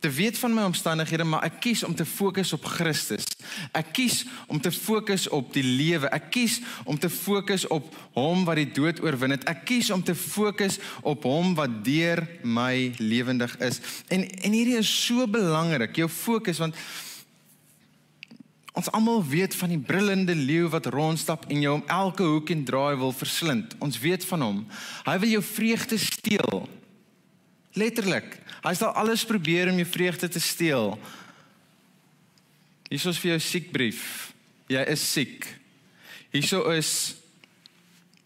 te 0.00 0.10
weet 0.10 0.38
van 0.38 0.54
my 0.54 0.62
omstandighede, 0.64 1.24
maar 1.28 1.44
ek 1.44 1.58
kies 1.60 1.82
om 1.84 1.94
te 1.94 2.06
fokus 2.08 2.52
op 2.56 2.64
Christus. 2.64 3.26
Ek 3.76 3.92
kies 3.92 4.22
om 4.48 4.60
te 4.60 4.72
fokus 4.72 5.28
op 5.28 5.52
die 5.52 5.64
lewe. 5.64 6.08
Ek 6.08 6.30
kies 6.32 6.60
om 6.88 6.98
te 6.98 7.10
fokus 7.12 7.66
op 7.68 7.92
hom 8.16 8.46
wat 8.48 8.56
die 8.62 8.70
dood 8.72 9.02
oorwin 9.04 9.36
het. 9.36 9.44
Ek 9.50 9.66
kies 9.68 9.92
om 9.92 10.02
te 10.02 10.16
fokus 10.16 10.80
op 11.04 11.28
hom 11.28 11.52
wat 11.58 11.82
deur 11.84 12.24
my 12.42 12.94
lewendig 12.96 13.58
is. 13.60 13.82
En 14.08 14.24
en 14.24 14.56
hierdie 14.56 14.80
is 14.80 14.88
so 15.04 15.28
belangrik, 15.28 15.96
jou 15.96 16.08
fokus 16.08 16.58
want 16.62 16.76
ons 18.72 18.88
almal 18.96 19.20
weet 19.26 19.54
van 19.58 19.68
die 19.68 19.82
brullende 19.82 20.34
leeu 20.34 20.68
wat 20.72 20.86
rondstap 20.94 21.44
en 21.50 21.60
jou 21.60 21.74
om 21.74 21.86
elke 21.90 22.24
hoek 22.24 22.52
en 22.54 22.64
draai 22.64 22.96
wil 22.96 23.12
verslind. 23.12 23.74
Ons 23.84 23.98
weet 24.00 24.24
van 24.24 24.46
hom. 24.46 24.60
Hy 25.04 25.18
wil 25.20 25.34
jou 25.36 25.42
vreugde 25.44 25.98
steel. 26.00 26.68
Letterlik. 27.78 28.38
Hy 28.64 28.74
sal 28.74 28.94
alles 28.98 29.24
probeer 29.24 29.70
om 29.70 29.78
jou 29.78 29.86
vreugde 29.86 30.28
te 30.28 30.42
steel. 30.42 30.96
Hier 32.90 32.98
is 32.98 33.22
vir 33.22 33.36
jou 33.36 33.40
siekbrief. 33.46 34.04
Jy 34.70 34.82
is 34.90 35.04
siek. 35.12 35.46
Hierso 36.34 36.64
is 36.74 37.16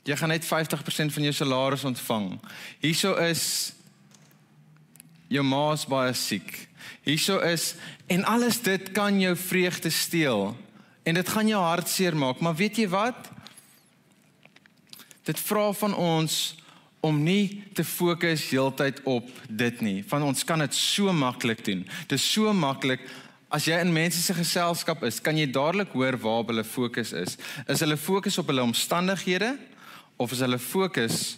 jy 0.04 0.16
gaan 0.20 0.32
net 0.32 0.44
50% 0.44 1.12
van 1.12 1.26
jou 1.28 1.32
salaris 1.32 1.84
ontvang. 1.88 2.34
Hierso 2.82 3.14
is 3.24 3.72
jou 5.32 5.44
ma's 5.44 5.86
baie 5.88 6.12
siek. 6.16 6.50
Hierso 7.04 7.38
is 7.44 7.74
en 8.12 8.24
alles 8.28 8.60
dit 8.64 8.90
kan 8.96 9.20
jou 9.20 9.32
vreugde 9.36 9.90
steel 9.92 10.52
en 11.04 11.16
dit 11.20 11.28
gaan 11.28 11.48
jou 11.48 11.60
hart 11.60 11.88
seermaak, 11.88 12.40
maar 12.40 12.56
weet 12.56 12.80
jy 12.80 12.88
wat? 12.88 13.28
Dit 15.24 15.40
vra 15.40 15.70
van 15.72 15.96
ons 15.96 16.56
om 17.04 17.20
nie 17.20 17.62
te 17.76 17.84
fokus 17.84 18.46
heeltyd 18.48 19.02
op 19.08 19.28
dit 19.48 19.80
nie. 19.84 19.98
Van 20.08 20.24
ons 20.24 20.44
kan 20.48 20.62
dit 20.64 20.74
so 20.76 21.12
maklik 21.12 21.60
doen. 21.66 21.84
Dit 22.08 22.18
is 22.18 22.32
so 22.32 22.52
maklik 22.56 23.04
as 23.54 23.68
jy 23.68 23.76
in 23.78 23.92
mense 23.94 24.18
se 24.18 24.34
geselskap 24.34 25.04
is, 25.06 25.20
kan 25.22 25.36
jy 25.38 25.46
dadelik 25.46 25.92
hoor 25.94 26.16
waar 26.18 26.42
hulle 26.48 26.64
fokus 26.66 27.12
is. 27.14 27.36
Is 27.70 27.84
hulle 27.84 27.98
fokus 28.00 28.38
op 28.42 28.48
hulle 28.50 28.64
omstandighede 28.64 29.52
of 30.18 30.32
is 30.34 30.42
hulle 30.42 30.58
fokus 30.58 31.36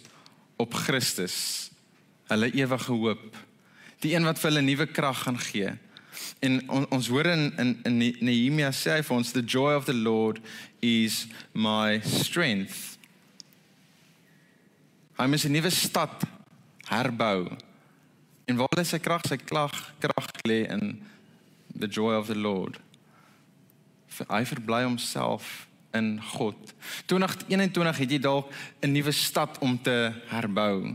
op 0.56 0.72
Christus? 0.86 1.36
Hulle 2.30 2.48
ewige 2.56 2.92
hoop. 2.92 3.36
Die 4.00 4.14
een 4.14 4.24
wat 4.24 4.40
vir 4.40 4.50
hulle 4.50 4.64
nuwe 4.64 4.88
krag 4.88 5.26
gaan 5.26 5.40
gee. 5.50 5.74
En 6.40 6.60
on, 6.72 6.86
ons 6.94 7.08
hoor 7.12 7.28
in 7.28 7.50
in, 7.60 7.76
in 7.84 7.98
Nehemia 8.00 8.72
sê 8.72 8.96
hy 8.96 9.04
vir 9.04 9.16
ons 9.18 9.34
the 9.36 9.44
joy 9.44 9.74
of 9.76 9.84
the 9.84 9.96
Lord 9.96 10.40
is 10.80 11.26
my 11.52 12.00
strength. 12.00 12.95
Hy 15.16 15.26
moet 15.26 15.44
'n 15.44 15.50
nuwe 15.50 15.70
stad 15.70 16.22
herbou. 16.88 17.48
En 18.44 18.56
waar 18.56 18.76
lê 18.76 18.84
sy 18.84 18.98
krag? 18.98 19.22
Sy 19.26 19.36
krag 19.36 19.94
krag 19.98 20.30
lê 20.44 20.68
in 20.68 21.02
the 21.78 21.88
joy 21.88 22.14
of 22.14 22.26
the 22.26 22.36
Lord. 22.36 22.78
Hy 24.28 24.44
verbly 24.44 24.82
homself 24.84 25.66
in 25.92 26.20
God. 26.22 26.74
2021 27.06 27.96
het 27.96 28.10
jy 28.10 28.18
dalk 28.18 28.52
'n 28.80 28.92
nuwe 28.92 29.12
stad 29.12 29.58
om 29.58 29.82
te 29.82 30.12
herbou. 30.28 30.94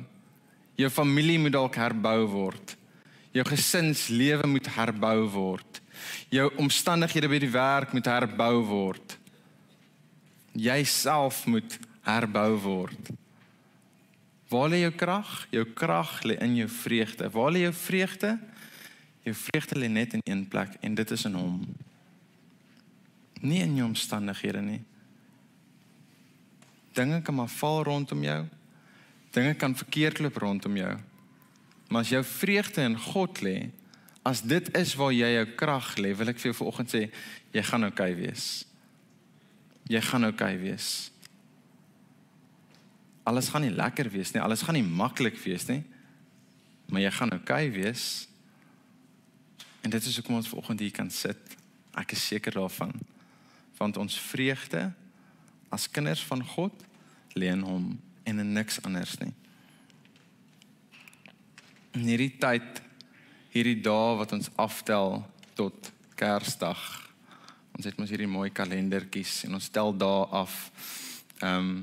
Jou 0.76 0.90
familie 0.90 1.40
moet 1.40 1.52
dalk 1.52 1.76
herbou 1.76 2.28
word. 2.28 2.78
Jou 3.32 3.46
gesinslewe 3.46 4.48
moet 4.48 4.68
herbou 4.68 5.28
word. 5.30 5.82
Jou 6.30 6.52
omstandighede 6.58 7.28
by 7.28 7.40
die 7.40 7.52
werk 7.52 7.94
moet 7.94 8.06
herbou 8.06 8.64
word. 8.66 9.18
Jy 10.54 10.84
self 10.84 11.46
moet 11.46 11.80
herbou 12.02 12.58
word. 12.58 13.12
Waar 14.52 14.68
lê 14.68 14.82
jou 14.82 14.92
krag? 14.92 15.30
Jou 15.50 15.64
krag 15.74 16.18
lê 16.28 16.36
in 16.44 16.58
jou 16.60 16.68
vreugde. 16.68 17.30
Waar 17.32 17.52
lê 17.56 17.64
jou 17.64 17.74
vreugde? 17.74 18.36
Jou 19.24 19.36
vreugde 19.36 19.78
lê 19.80 19.88
net 19.88 20.14
in 20.18 20.24
een 20.24 20.48
plek 20.48 20.76
en 20.82 20.96
dit 20.96 21.12
is 21.12 21.24
in 21.26 21.38
Hom. 21.40 21.62
Nie 23.42 23.62
in 23.64 23.78
jou 23.80 23.88
omstandighede 23.88 24.62
nie. 24.62 24.82
Dinge 26.92 27.22
kan 27.22 27.36
maar 27.36 27.48
val 27.48 27.84
rondom 27.88 28.24
jou. 28.24 28.42
Dinge 29.32 29.54
kan 29.56 29.76
verkeerd 29.76 30.20
loop 30.20 30.42
rondom 30.44 30.76
jou. 30.76 30.98
Maar 31.88 32.02
as 32.02 32.12
jou 32.12 32.24
vreugde 32.24 32.84
in 32.84 33.00
God 33.00 33.40
lê, 33.40 33.70
as 34.28 34.44
dit 34.44 34.68
is 34.78 34.92
waar 35.00 35.16
jy 35.16 35.32
jou 35.32 35.48
krag 35.56 35.96
lê, 35.96 36.12
wil 36.16 36.34
ek 36.34 36.44
vir 36.44 36.52
jou 36.52 36.60
vanoggend 36.60 36.92
sê, 36.92 37.06
jy 37.56 37.64
gaan 37.64 37.88
oukei 37.88 38.12
okay 38.12 38.20
wees. 38.20 38.52
Jy 39.88 40.04
gaan 40.12 40.28
oukei 40.28 40.54
okay 40.58 40.62
wees 40.68 41.11
alles 43.24 43.50
gaan 43.50 43.66
nie 43.66 43.74
lekker 43.74 44.10
wees 44.12 44.34
nie, 44.34 44.42
alles 44.42 44.64
gaan 44.66 44.78
nie 44.78 44.86
maklik 44.86 45.38
wees 45.44 45.68
nie. 45.70 45.84
Maar 46.92 47.06
jy 47.06 47.12
gaan 47.16 47.34
oukei 47.36 47.68
okay 47.68 47.72
wees. 47.72 48.06
En 49.82 49.90
dit 49.90 50.06
is 50.06 50.16
hoekom 50.20 50.40
ons 50.40 50.50
vanoggend 50.52 50.80
hier 50.80 50.94
kan 50.96 51.10
sit. 51.10 51.56
Ek 51.98 52.12
is 52.16 52.26
seker 52.28 52.58
daarvan. 52.58 52.94
Want 53.80 53.98
ons 53.98 54.20
vreugde 54.20 54.90
as 55.72 55.88
kinders 55.90 56.24
van 56.28 56.44
God 56.46 56.84
lê 57.38 57.52
in 57.54 57.64
hom 57.66 57.94
en 58.28 58.44
in 58.44 58.54
niks 58.54 58.82
anders 58.84 59.16
nie. 59.22 59.32
In 61.96 62.08
hierdie 62.08 62.34
tyd, 62.40 62.84
hierdie 63.52 63.80
dae 63.84 64.18
wat 64.20 64.36
ons 64.36 64.52
aftel 64.60 65.22
tot 65.56 65.92
Kersdag, 66.16 67.12
Ons 67.78 67.88
het 67.88 67.98
mos 68.00 68.12
hierdie 68.12 68.30
mooi 68.30 68.52
kalendertjies 68.54 69.46
en 69.48 69.56
ons 69.58 69.70
tel 69.74 69.96
dae 69.98 70.28
af. 70.44 70.60
Ehm 71.42 71.72
um, 71.72 71.82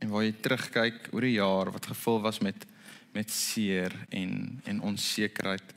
en 0.00 0.08
waar 0.08 0.24
jy 0.24 0.34
terugkyk 0.40 1.10
oor 1.12 1.26
die 1.26 1.36
jaar 1.36 1.70
wat 1.74 1.90
gevul 1.92 2.20
was 2.24 2.40
met 2.40 2.66
met 3.12 3.30
seer 3.30 3.90
en 4.08 4.60
en 4.64 4.80
onsekerheid. 4.80 5.74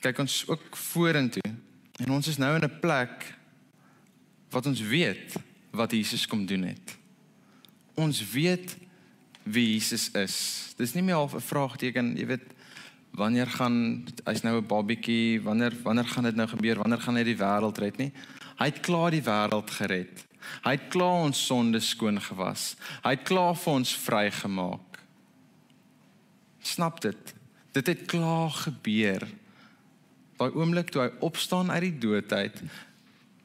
Kyk 0.00 0.18
ons 0.18 0.44
ook 0.48 0.76
vorentoe 0.76 1.50
en 2.00 2.10
ons 2.10 2.28
is 2.28 2.38
nou 2.38 2.54
in 2.56 2.64
'n 2.64 2.80
plek 2.80 3.34
wat 4.50 4.66
ons 4.66 4.80
weet 4.80 5.36
wat 5.70 5.92
Jesus 5.92 6.26
kom 6.26 6.46
doen 6.46 6.62
het. 6.62 6.96
Ons 7.94 8.22
weet 8.32 8.76
wie 9.42 9.74
Jesus 9.74 10.10
is. 10.10 10.36
Dis 10.76 10.94
nie 10.94 11.02
meer 11.02 11.14
half 11.14 11.34
'n 11.34 11.40
vraagteken, 11.40 12.16
jy 12.16 12.26
weet, 12.26 12.46
wanneer 13.14 13.46
gaan 13.46 14.06
hy's 14.24 14.42
nou 14.42 14.58
'n 14.58 14.66
babietjie, 14.66 15.42
wanneer 15.42 15.72
wanneer 15.82 16.04
gaan 16.04 16.24
dit 16.24 16.36
nou 16.36 16.48
gebeur? 16.48 16.76
Wanneer 16.76 17.00
gaan 17.00 17.16
hy 17.16 17.24
die 17.24 17.36
wêreld 17.36 17.78
red 17.78 17.96
nie? 17.96 18.12
Hy 18.58 18.64
het 18.64 18.80
klaar 18.80 19.10
die 19.10 19.22
wêreld 19.22 19.70
gered. 19.70 20.24
Hy 20.64 20.74
het 20.76 20.88
klaar 20.92 21.26
ons 21.28 21.46
sondes 21.46 21.88
skoon 21.94 22.20
gewas. 22.22 22.74
Hy 23.04 23.14
het 23.16 23.24
klaar 23.28 23.56
vir 23.58 23.72
ons 23.72 23.94
vrygemaak. 24.04 25.00
Snap 26.64 27.00
dit? 27.04 27.34
Dit 27.76 27.86
het 27.86 28.04
klaar 28.10 28.50
gebeur. 28.50 29.26
Daai 30.38 30.50
oomblik 30.50 30.90
toe 30.90 31.04
hy 31.04 31.10
opstaan 31.24 31.70
uit 31.70 31.86
die 31.88 31.98
dood 32.06 32.32
uit, 32.32 32.62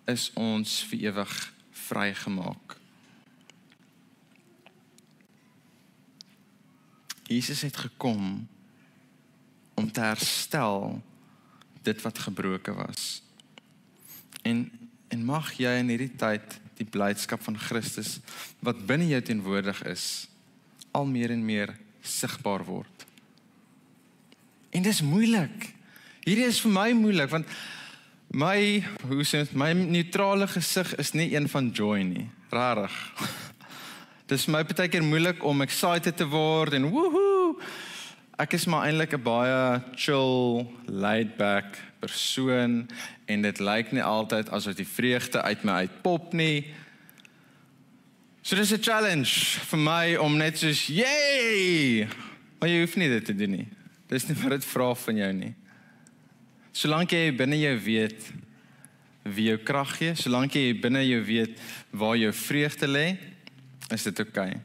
is 0.09 0.29
ons 0.39 0.79
vir 0.89 1.09
ewig 1.11 1.33
vrygemaak. 1.87 2.77
Jesus 7.29 7.61
het 7.61 7.77
gekom 7.77 8.47
om 9.77 9.91
te 9.91 10.01
herstel 10.01 11.01
dit 11.85 12.01
wat 12.01 12.19
gebroken 12.19 12.75
was. 12.75 13.21
En 14.41 14.65
en 15.09 15.25
mag 15.25 15.55
jy 15.57 15.71
in 15.81 15.87
hierdie 15.89 16.13
tyd 16.21 16.59
die 16.79 16.87
blydskap 16.87 17.43
van 17.43 17.57
Christus 17.59 18.17
wat 18.65 18.85
binne 18.87 19.09
jou 19.09 19.21
teenwoordig 19.21 19.83
is 19.89 20.05
al 20.95 21.05
meer 21.05 21.33
en 21.35 21.43
meer 21.45 21.75
sigbaar 22.01 22.63
word. 22.65 23.05
En 24.73 24.85
dis 24.85 25.01
moeilik. 25.05 25.69
Hierdie 26.23 26.47
is 26.47 26.61
vir 26.63 26.73
my 26.73 26.87
moeilik 26.97 27.31
want 27.31 27.49
my 28.29 28.81
hoe 29.09 29.25
sê 29.25 29.43
dit 29.43 29.55
my 29.57 29.71
neutrale 29.73 30.47
gesig 30.49 30.93
is 31.01 31.13
nie 31.17 31.31
een 31.33 31.49
van 31.49 31.71
joy 31.73 32.03
nie. 32.05 32.27
Rarig. 32.53 32.95
Dis 34.29 34.45
my 34.45 34.61
baie 34.61 34.89
keer 34.89 35.05
moeilik 35.05 35.41
om 35.45 35.65
excited 35.65 36.17
te 36.17 36.27
word 36.29 36.77
en 36.77 36.89
woohoo. 36.93 37.55
Ek 38.39 38.53
is 38.53 38.67
maar 38.69 38.85
eintlik 38.87 39.17
'n 39.17 39.23
baie 39.25 39.81
chill, 39.97 40.69
laid 40.85 41.35
back 41.37 41.88
persoon 41.99 42.89
en 43.25 43.41
dit 43.41 43.59
lyk 43.59 43.91
nie 43.95 44.03
altyd 44.03 44.49
asof 44.55 44.77
die 44.77 44.87
vreugde 44.87 45.41
uit 45.41 45.63
my 45.67 45.83
uitpop 45.85 46.33
nie. 46.33 46.73
So 48.41 48.55
dis 48.55 48.71
'n 48.73 48.81
challenge 48.81 49.59
vir 49.69 49.79
my 49.79 50.15
om 50.15 50.37
net 50.37 50.57
soos, 50.57 50.87
"Yay!" 50.87 52.07
Maar 52.59 52.69
jy 52.69 52.79
hoef 52.79 52.95
nie 52.95 53.09
dit 53.09 53.25
te 53.25 53.35
doen 53.35 53.51
nie. 53.51 53.67
Dis 54.07 54.27
nie 54.27 54.35
wat 54.35 54.49
dit 54.49 54.65
vra 54.65 54.93
van 54.95 55.15
jou 55.15 55.33
nie. 55.33 55.53
Solank 56.71 57.11
jy 57.11 57.35
binne 57.35 57.59
jou 57.59 57.77
weet 57.77 58.31
wie 59.23 59.45
jou 59.45 59.57
krag 59.57 59.97
gee, 59.97 60.15
solank 60.15 60.53
jy 60.53 60.79
binne 60.79 61.07
jou 61.07 61.21
weet 61.23 61.59
waar 61.91 62.17
jou 62.17 62.31
vreugde 62.33 62.87
lê, 62.87 63.17
is 63.91 64.03
dit 64.03 64.19
oukei. 64.19 64.49
Okay. 64.49 64.61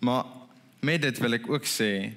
Maar 0.00 0.24
met 0.80 1.02
dit 1.02 1.18
wil 1.18 1.36
ek 1.36 1.48
ook 1.50 1.64
sê 1.64 2.12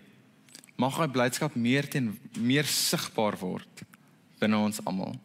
mag 0.79 0.97
hy 0.97 1.07
blydskap 1.07 1.55
meer 1.55 1.87
teen 1.87 2.13
meer 2.39 2.65
sigbaar 2.65 3.37
word 3.37 3.83
binne 4.43 4.59
ons 4.59 4.81
almal. 4.83 5.15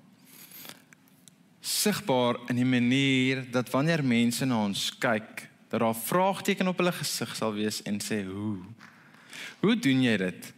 Sigbaar 1.61 2.39
in 2.49 2.61
die 2.61 2.69
manier 2.69 3.43
dat 3.53 3.71
wanneer 3.75 4.05
mense 4.07 4.47
na 4.47 4.63
ons 4.69 4.89
kyk, 5.03 5.45
dat 5.69 5.83
daar 5.83 5.97
vraagteken 5.97 6.71
op 6.71 6.79
hulle 6.81 6.95
gesig 6.97 7.35
sal 7.37 7.53
wees 7.57 7.83
en 7.89 8.01
sê 8.01 8.23
hoe. 8.25 8.63
Hoe 9.61 9.77
doen 9.77 10.03
jy 10.07 10.17
dit? 10.23 10.53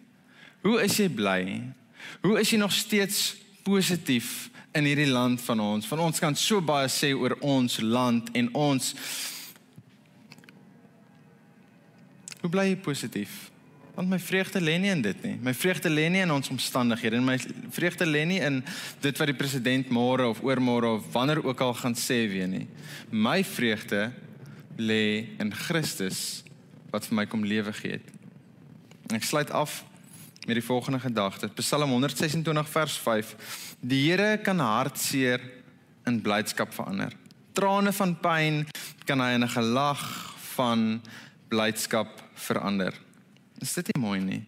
Hoe 0.62 0.78
is 0.84 0.98
jy 1.00 1.08
bly? 1.08 1.42
Hoe 2.22 2.38
is 2.40 2.52
jy 2.52 2.60
nog 2.60 2.72
steeds 2.72 3.34
positief 3.64 4.50
in 4.76 4.86
hierdie 4.86 5.10
land 5.10 5.42
van 5.42 5.60
ons? 5.60 5.88
Van 5.88 6.04
ons 6.04 6.22
kan 6.22 6.36
so 6.38 6.60
baie 6.62 6.88
sê 6.92 7.10
oor 7.16 7.36
ons 7.40 7.80
land 7.82 8.30
en 8.36 8.54
ons 8.54 8.94
Hoe 12.40 12.48
bly 12.48 12.70
jy 12.70 12.76
positief? 12.80 13.49
Want 14.00 14.12
my 14.12 14.18
vreugde 14.18 14.60
lê 14.64 14.78
nie 14.80 14.88
in 14.88 15.02
dit 15.04 15.18
nie. 15.22 15.34
My 15.44 15.52
vreugde 15.52 15.90
lê 15.92 16.06
nie 16.08 16.22
in 16.24 16.30
ons 16.32 16.48
omstandighede 16.48 17.18
en 17.18 17.24
my 17.26 17.34
vreugde 17.68 18.06
lê 18.08 18.22
nie 18.24 18.38
in 18.40 18.62
dit 19.04 19.18
wat 19.20 19.28
die 19.28 19.36
president 19.36 19.90
môre 19.92 20.24
of 20.24 20.38
oormôre 20.40 20.88
of 20.88 21.10
wanneer 21.12 21.42
ook 21.44 21.60
al 21.60 21.74
gaan 21.76 21.92
sê 21.92 22.22
weer 22.30 22.48
nie. 22.48 22.62
My 23.12 23.42
vreugde 23.44 24.06
lê 24.80 25.36
in 25.36 25.52
Christus 25.52 26.40
wat 26.88 27.10
vir 27.10 27.18
my 27.18 27.26
kom 27.28 27.44
lewe 27.44 27.74
gee 27.76 27.98
het. 27.98 28.08
Ek 29.12 29.28
sluit 29.28 29.52
af 29.52 29.82
met 30.46 30.56
die 30.56 30.64
volgende 30.64 31.02
gedagte. 31.04 31.52
Psalm 31.60 31.92
126 31.92 32.72
vers 32.72 32.96
5. 33.04 33.36
Die 33.84 34.00
Here 34.06 34.38
kan 34.40 34.64
hartseer 34.64 35.44
in 36.08 36.22
blydskap 36.24 36.72
verander. 36.72 37.12
Trane 37.52 37.92
van 37.92 38.16
pyn 38.16 38.64
kan 39.04 39.20
hy 39.20 39.34
in 39.36 39.44
'n 39.44 39.54
gelag 39.60 40.08
van 40.56 41.02
blydskap 41.52 42.16
verander. 42.48 42.96
Is 43.60 43.74
dit 43.76 43.90
nie 43.92 44.00
mooi 44.00 44.20
nie? 44.24 44.40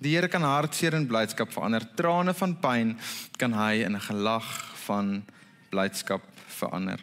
Die 0.00 0.14
Here 0.14 0.30
kan 0.32 0.44
hartseer 0.46 0.96
in 0.96 1.04
blydskap 1.08 1.50
verander. 1.52 1.84
Trane 1.96 2.32
van 2.32 2.54
pyn 2.62 2.94
kan 3.36 3.52
hy 3.52 3.84
in 3.84 3.96
'n 3.96 4.00
gelag 4.00 4.48
van 4.86 5.22
blydskap 5.70 6.24
verander. 6.48 7.00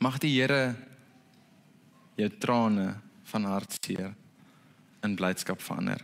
Mag 0.00 0.18
die 0.20 0.30
Here 0.40 0.76
jou 2.16 2.28
trane 2.38 3.00
van 3.24 3.44
hartseer 3.44 4.14
in 5.02 5.16
blydskap 5.16 5.60
verander. 5.60 6.00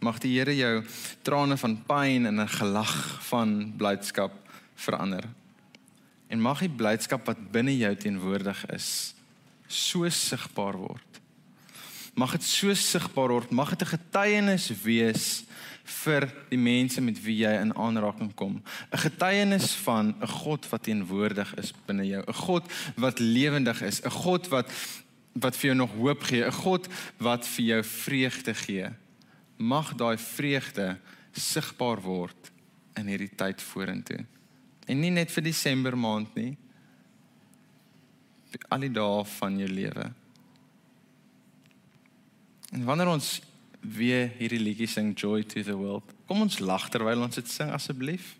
Mag 0.00 0.18
die 0.18 0.38
Here 0.38 0.56
jou 0.56 0.82
trane 1.22 1.56
van 1.56 1.76
pyn 1.84 2.26
in 2.26 2.40
'n 2.40 2.48
gelag 2.48 3.22
van 3.28 3.74
blydskap 3.76 4.32
verander. 4.74 5.28
En 6.30 6.40
mag 6.40 6.60
die 6.60 6.76
blydskap 6.76 7.26
wat 7.26 7.52
binne 7.52 7.76
jou 7.76 7.94
teenwoordig 7.94 8.64
is, 8.70 9.14
so 9.68 10.08
sigbaar 10.08 10.76
word 10.76 11.12
mag 12.14 12.32
dit 12.36 12.44
so 12.44 12.74
sigbaar 12.74 13.32
word, 13.32 13.50
mag 13.50 13.70
dit 13.70 13.82
'n 13.82 13.96
getuienis 13.96 14.68
wees 14.82 15.44
vir 15.84 16.28
die 16.50 16.58
mense 16.58 17.00
met 17.00 17.18
wie 17.24 17.42
jy 17.42 17.52
in 17.60 17.74
aanraking 17.74 18.34
kom. 18.34 18.62
'n 18.92 18.98
Getuienis 18.98 19.72
van 19.84 20.14
'n 20.20 20.26
God 20.26 20.68
wat 20.70 20.82
teenwoordig 20.82 21.54
is 21.56 21.72
binne 21.86 22.06
jou, 22.06 22.22
'n 22.26 22.32
God 22.32 22.64
wat 22.96 23.18
lewendig 23.18 23.82
is, 23.82 24.00
'n 24.04 24.10
God 24.10 24.48
wat 24.48 24.70
wat 25.34 25.56
vir 25.56 25.70
jou 25.70 25.74
nog 25.74 25.92
hoop 25.96 26.22
gee, 26.22 26.44
'n 26.44 26.52
God 26.52 26.88
wat 27.18 27.46
vir 27.46 27.64
jou 27.64 27.82
vreugde 27.82 28.54
gee. 28.54 28.88
Mag 29.56 29.94
daai 29.94 30.18
vreugde 30.18 30.98
sigbaar 31.32 32.00
word 32.00 32.50
in 32.96 33.06
hierdie 33.06 33.34
tyd 33.36 33.62
vorentoe. 33.62 34.26
En 34.86 35.00
nie 35.00 35.10
net 35.10 35.30
vir 35.30 35.42
Desember 35.42 35.96
maand 35.96 36.34
nie. 36.34 36.56
Al 38.68 38.80
die 38.80 38.92
dae 38.92 39.24
van 39.24 39.58
jou 39.58 39.68
lewe. 39.68 40.12
En 42.72 42.84
wanneer 42.84 43.10
ons 43.12 43.40
weer 43.80 44.30
hierdie 44.38 44.60
liedjie 44.62 44.88
sing 44.88 45.12
Joy 45.18 45.42
to 45.44 45.62
the 45.62 45.74
World, 45.76 46.14
kom 46.26 46.44
ons 46.46 46.60
lag 46.64 46.86
terwyl 46.88 47.20
ons 47.26 47.36
dit 47.36 47.48
sing 47.50 47.72
asseblief. 47.74 48.36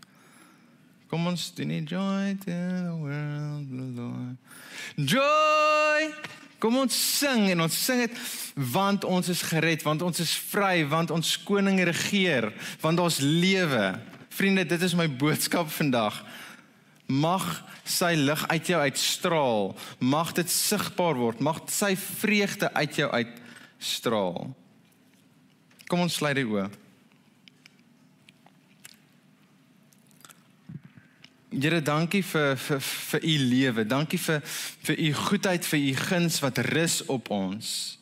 Kom 1.12 1.26
ons 1.28 1.50
doen 1.52 1.68
die 1.74 1.82
Joy 1.84 2.38
to 2.40 2.54
the 2.54 2.94
World, 2.96 3.66
the 3.68 3.88
Lord. 3.98 4.38
Joy! 4.96 6.08
Kom 6.62 6.78
ons 6.78 6.94
sing 6.94 7.50
en 7.52 7.64
ons 7.66 7.76
sing 7.76 8.04
dit 8.06 8.22
want 8.72 9.04
ons 9.04 9.28
is 9.28 9.42
gered, 9.50 9.82
want 9.84 10.04
ons 10.06 10.22
is 10.22 10.32
vry, 10.52 10.86
want 10.88 11.12
ons 11.12 11.34
koning 11.44 11.82
regeer, 11.84 12.48
want 12.80 13.02
ons 13.02 13.18
lewe. 13.20 13.90
Vriende, 14.32 14.64
dit 14.70 14.86
is 14.86 14.96
my 14.96 15.08
boodskap 15.10 15.68
vandag. 15.74 16.22
Mag 17.10 17.44
sy 17.84 18.14
lig 18.16 18.46
uit 18.48 18.72
jou 18.72 18.80
uitstraal. 18.80 19.72
Mag 20.00 20.32
dit 20.38 20.48
sigbaar 20.48 21.18
word. 21.18 21.44
Mag 21.44 21.60
sy 21.68 21.92
vreugde 21.98 22.72
uit 22.78 23.02
jou 23.02 23.10
uit 23.12 23.41
straal. 23.82 24.54
Kom 25.90 26.06
ons 26.06 26.14
sluit 26.14 26.38
die 26.38 26.46
oë. 26.48 26.68
Here, 31.52 31.82
dankie 31.84 32.22
vir 32.24 32.54
vir 32.56 32.78
vir 32.80 33.24
u 33.28 33.32
lewe. 33.38 33.84
Dankie 33.84 34.18
vir 34.18 34.40
vir 34.86 34.96
u 34.98 35.10
goedheid, 35.26 35.66
vir 35.68 35.82
u 35.82 35.90
guns 36.08 36.38
wat 36.40 36.62
rus 36.72 37.02
op 37.12 37.28
ons. 37.30 37.98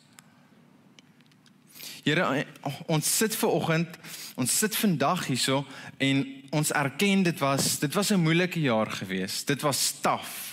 Here, 2.05 2.45
ons 2.87 3.09
sit 3.17 3.35
ver 3.35 3.51
oggend, 3.51 3.97
ons 4.39 4.53
sit 4.63 4.75
vandag 4.75 5.27
hierso 5.27 5.65
en 6.01 6.23
ons 6.55 6.71
erken 6.73 7.25
dit 7.27 7.43
was 7.43 7.77
dit 7.83 7.93
was 7.93 8.11
'n 8.11 8.23
moeilike 8.23 8.59
jaar 8.59 8.89
geweest. 8.89 9.47
Dit 9.47 9.61
was 9.61 9.99
taaf. 10.01 10.50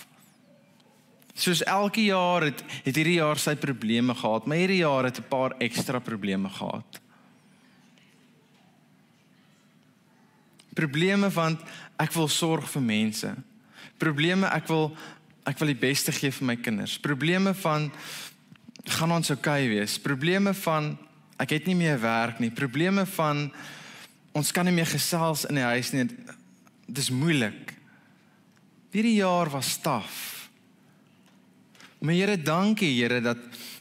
Soos 1.39 1.61
elke 1.63 2.03
jaar 2.03 2.43
het 2.49 2.63
het 2.83 2.97
hierdie 2.97 3.19
jaar 3.21 3.39
sy 3.39 3.55
probleme 3.55 4.15
gehad, 4.15 4.47
maar 4.47 4.59
hierdie 4.59 4.81
jaar 4.81 5.07
het 5.07 5.19
'n 5.19 5.29
paar 5.29 5.55
ekstra 5.59 5.99
probleme 5.99 6.49
gehad. 6.49 6.99
Probleme 10.75 11.29
want 11.29 11.59
ek 11.97 12.11
wil 12.13 12.27
sorg 12.27 12.69
vir 12.69 12.81
mense. 12.81 13.35
Probleme 13.97 14.47
ek 14.47 14.67
wil 14.67 14.95
ek 15.45 15.57
wil 15.59 15.67
die 15.67 15.87
beste 15.87 16.11
gee 16.11 16.31
vir 16.31 16.45
my 16.45 16.55
kinders. 16.55 16.99
Probleme 16.99 17.53
van 17.53 17.91
gaan 18.85 19.11
ons 19.11 19.29
oukei 19.29 19.65
okay 19.65 19.69
wees. 19.69 19.97
Probleme 19.99 20.53
van 20.53 20.97
ek 21.37 21.49
het 21.49 21.65
nie 21.65 21.75
meer 21.75 21.99
werk 21.99 22.39
nie. 22.39 22.51
Probleme 22.51 23.05
van 23.05 23.51
ons 24.31 24.51
kan 24.51 24.65
nie 24.65 24.73
meer 24.73 24.85
gesels 24.85 25.45
in 25.45 25.55
die 25.55 25.63
huis 25.63 25.91
nie. 25.91 26.05
Dis 26.87 27.09
moeilik. 27.09 27.73
Hierdie 28.91 29.15
jaar 29.15 29.49
was 29.49 29.77
taaf. 29.81 30.38
Maar 31.99 32.13
Here, 32.13 32.41
dankie 32.41 33.01
Here 33.01 33.21
dat 33.21 33.37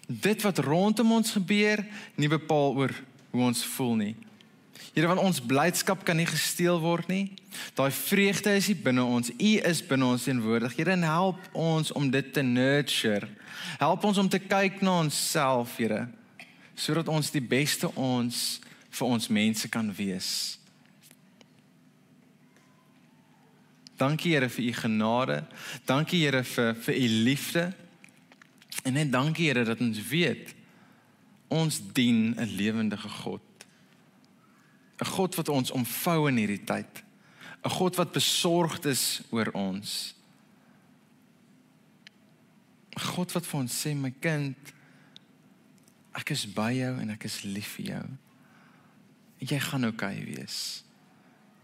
dit 0.06 0.42
wat 0.42 0.58
rondom 0.58 1.12
ons 1.12 1.30
gebeur 1.30 1.84
nie 2.14 2.28
bepaal 2.28 2.74
oor 2.74 2.94
hoe 3.30 3.42
ons 3.42 3.64
voel 3.64 3.94
nie. 3.94 4.16
Here, 4.92 5.06
want 5.06 5.20
ons 5.20 5.40
blydskap 5.40 6.02
kan 6.04 6.16
nie 6.18 6.26
gesteel 6.26 6.80
word 6.82 7.06
nie. 7.06 7.36
Daai 7.78 7.90
vreugde 7.94 8.56
is 8.58 8.66
hier 8.66 8.80
binne 8.82 9.04
ons. 9.04 9.30
U 9.30 9.52
is 9.70 9.82
binne 9.86 10.06
ons 10.08 10.26
teenwoordig. 10.26 10.74
Here, 10.74 10.96
en 10.96 11.06
help 11.06 11.38
ons 11.52 11.92
om 11.92 12.10
dit 12.10 12.32
te 12.34 12.42
nurture. 12.42 13.28
Help 13.78 14.06
ons 14.08 14.18
om 14.18 14.28
te 14.28 14.40
kyk 14.42 14.82
na 14.82 14.98
onsself, 15.04 15.76
Here, 15.78 16.08
sodat 16.74 17.10
ons 17.12 17.30
die 17.30 17.44
beste 17.44 17.90
ons 17.94 18.58
vir 18.90 19.06
ons 19.06 19.28
mense 19.30 19.68
kan 19.70 19.92
wees. 19.94 20.58
Dankie 23.98 24.34
Here 24.34 24.48
vir 24.50 24.64
u 24.64 24.72
genade. 24.80 25.42
Dankie 25.86 26.24
Here 26.24 26.42
vir 26.46 26.74
vir 26.86 26.98
u 26.98 27.12
liefde. 27.28 27.68
En 28.82 28.92
net 28.92 29.12
dankie 29.12 29.48
Here 29.48 29.64
dat 29.64 29.80
ons 29.80 30.00
weet 30.08 30.54
ons 31.48 31.80
dien 31.92 32.34
'n 32.36 32.54
lewendige 32.54 33.08
God. 33.08 33.40
'n 34.98 35.06
God 35.06 35.34
wat 35.34 35.48
ons 35.48 35.70
omvou 35.70 36.28
in 36.28 36.36
hierdie 36.36 36.64
tyd. 36.64 37.04
'n 37.64 37.70
God 37.70 37.96
wat 37.96 38.12
besorgd 38.12 38.84
is 38.84 39.20
oor 39.30 39.50
ons. 39.52 40.14
'n 42.96 43.00
God 43.00 43.32
wat 43.32 43.46
vir 43.46 43.60
ons 43.60 43.86
sê 43.86 43.94
my 43.94 44.12
kind, 44.20 44.56
ek 46.12 46.30
is 46.30 46.46
by 46.46 46.72
jou 46.72 47.00
en 47.00 47.10
ek 47.10 47.24
is 47.24 47.42
lief 47.42 47.76
vir 47.78 47.86
jou. 47.86 48.06
Jy 49.38 49.58
gaan 49.60 49.84
oukei 49.84 50.18
okay 50.18 50.34
wees. 50.34 50.84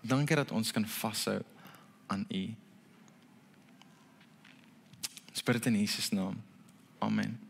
Dankie 0.01 0.37
dat 0.37 0.51
ons 0.51 0.73
kan 0.73 0.87
vashou 0.87 1.43
aan 2.07 2.27
U. 2.31 2.55
Spirit 5.33 5.67
in 5.67 5.75
Jesus 5.75 6.11
naam. 6.11 6.54
Amen. 7.05 7.44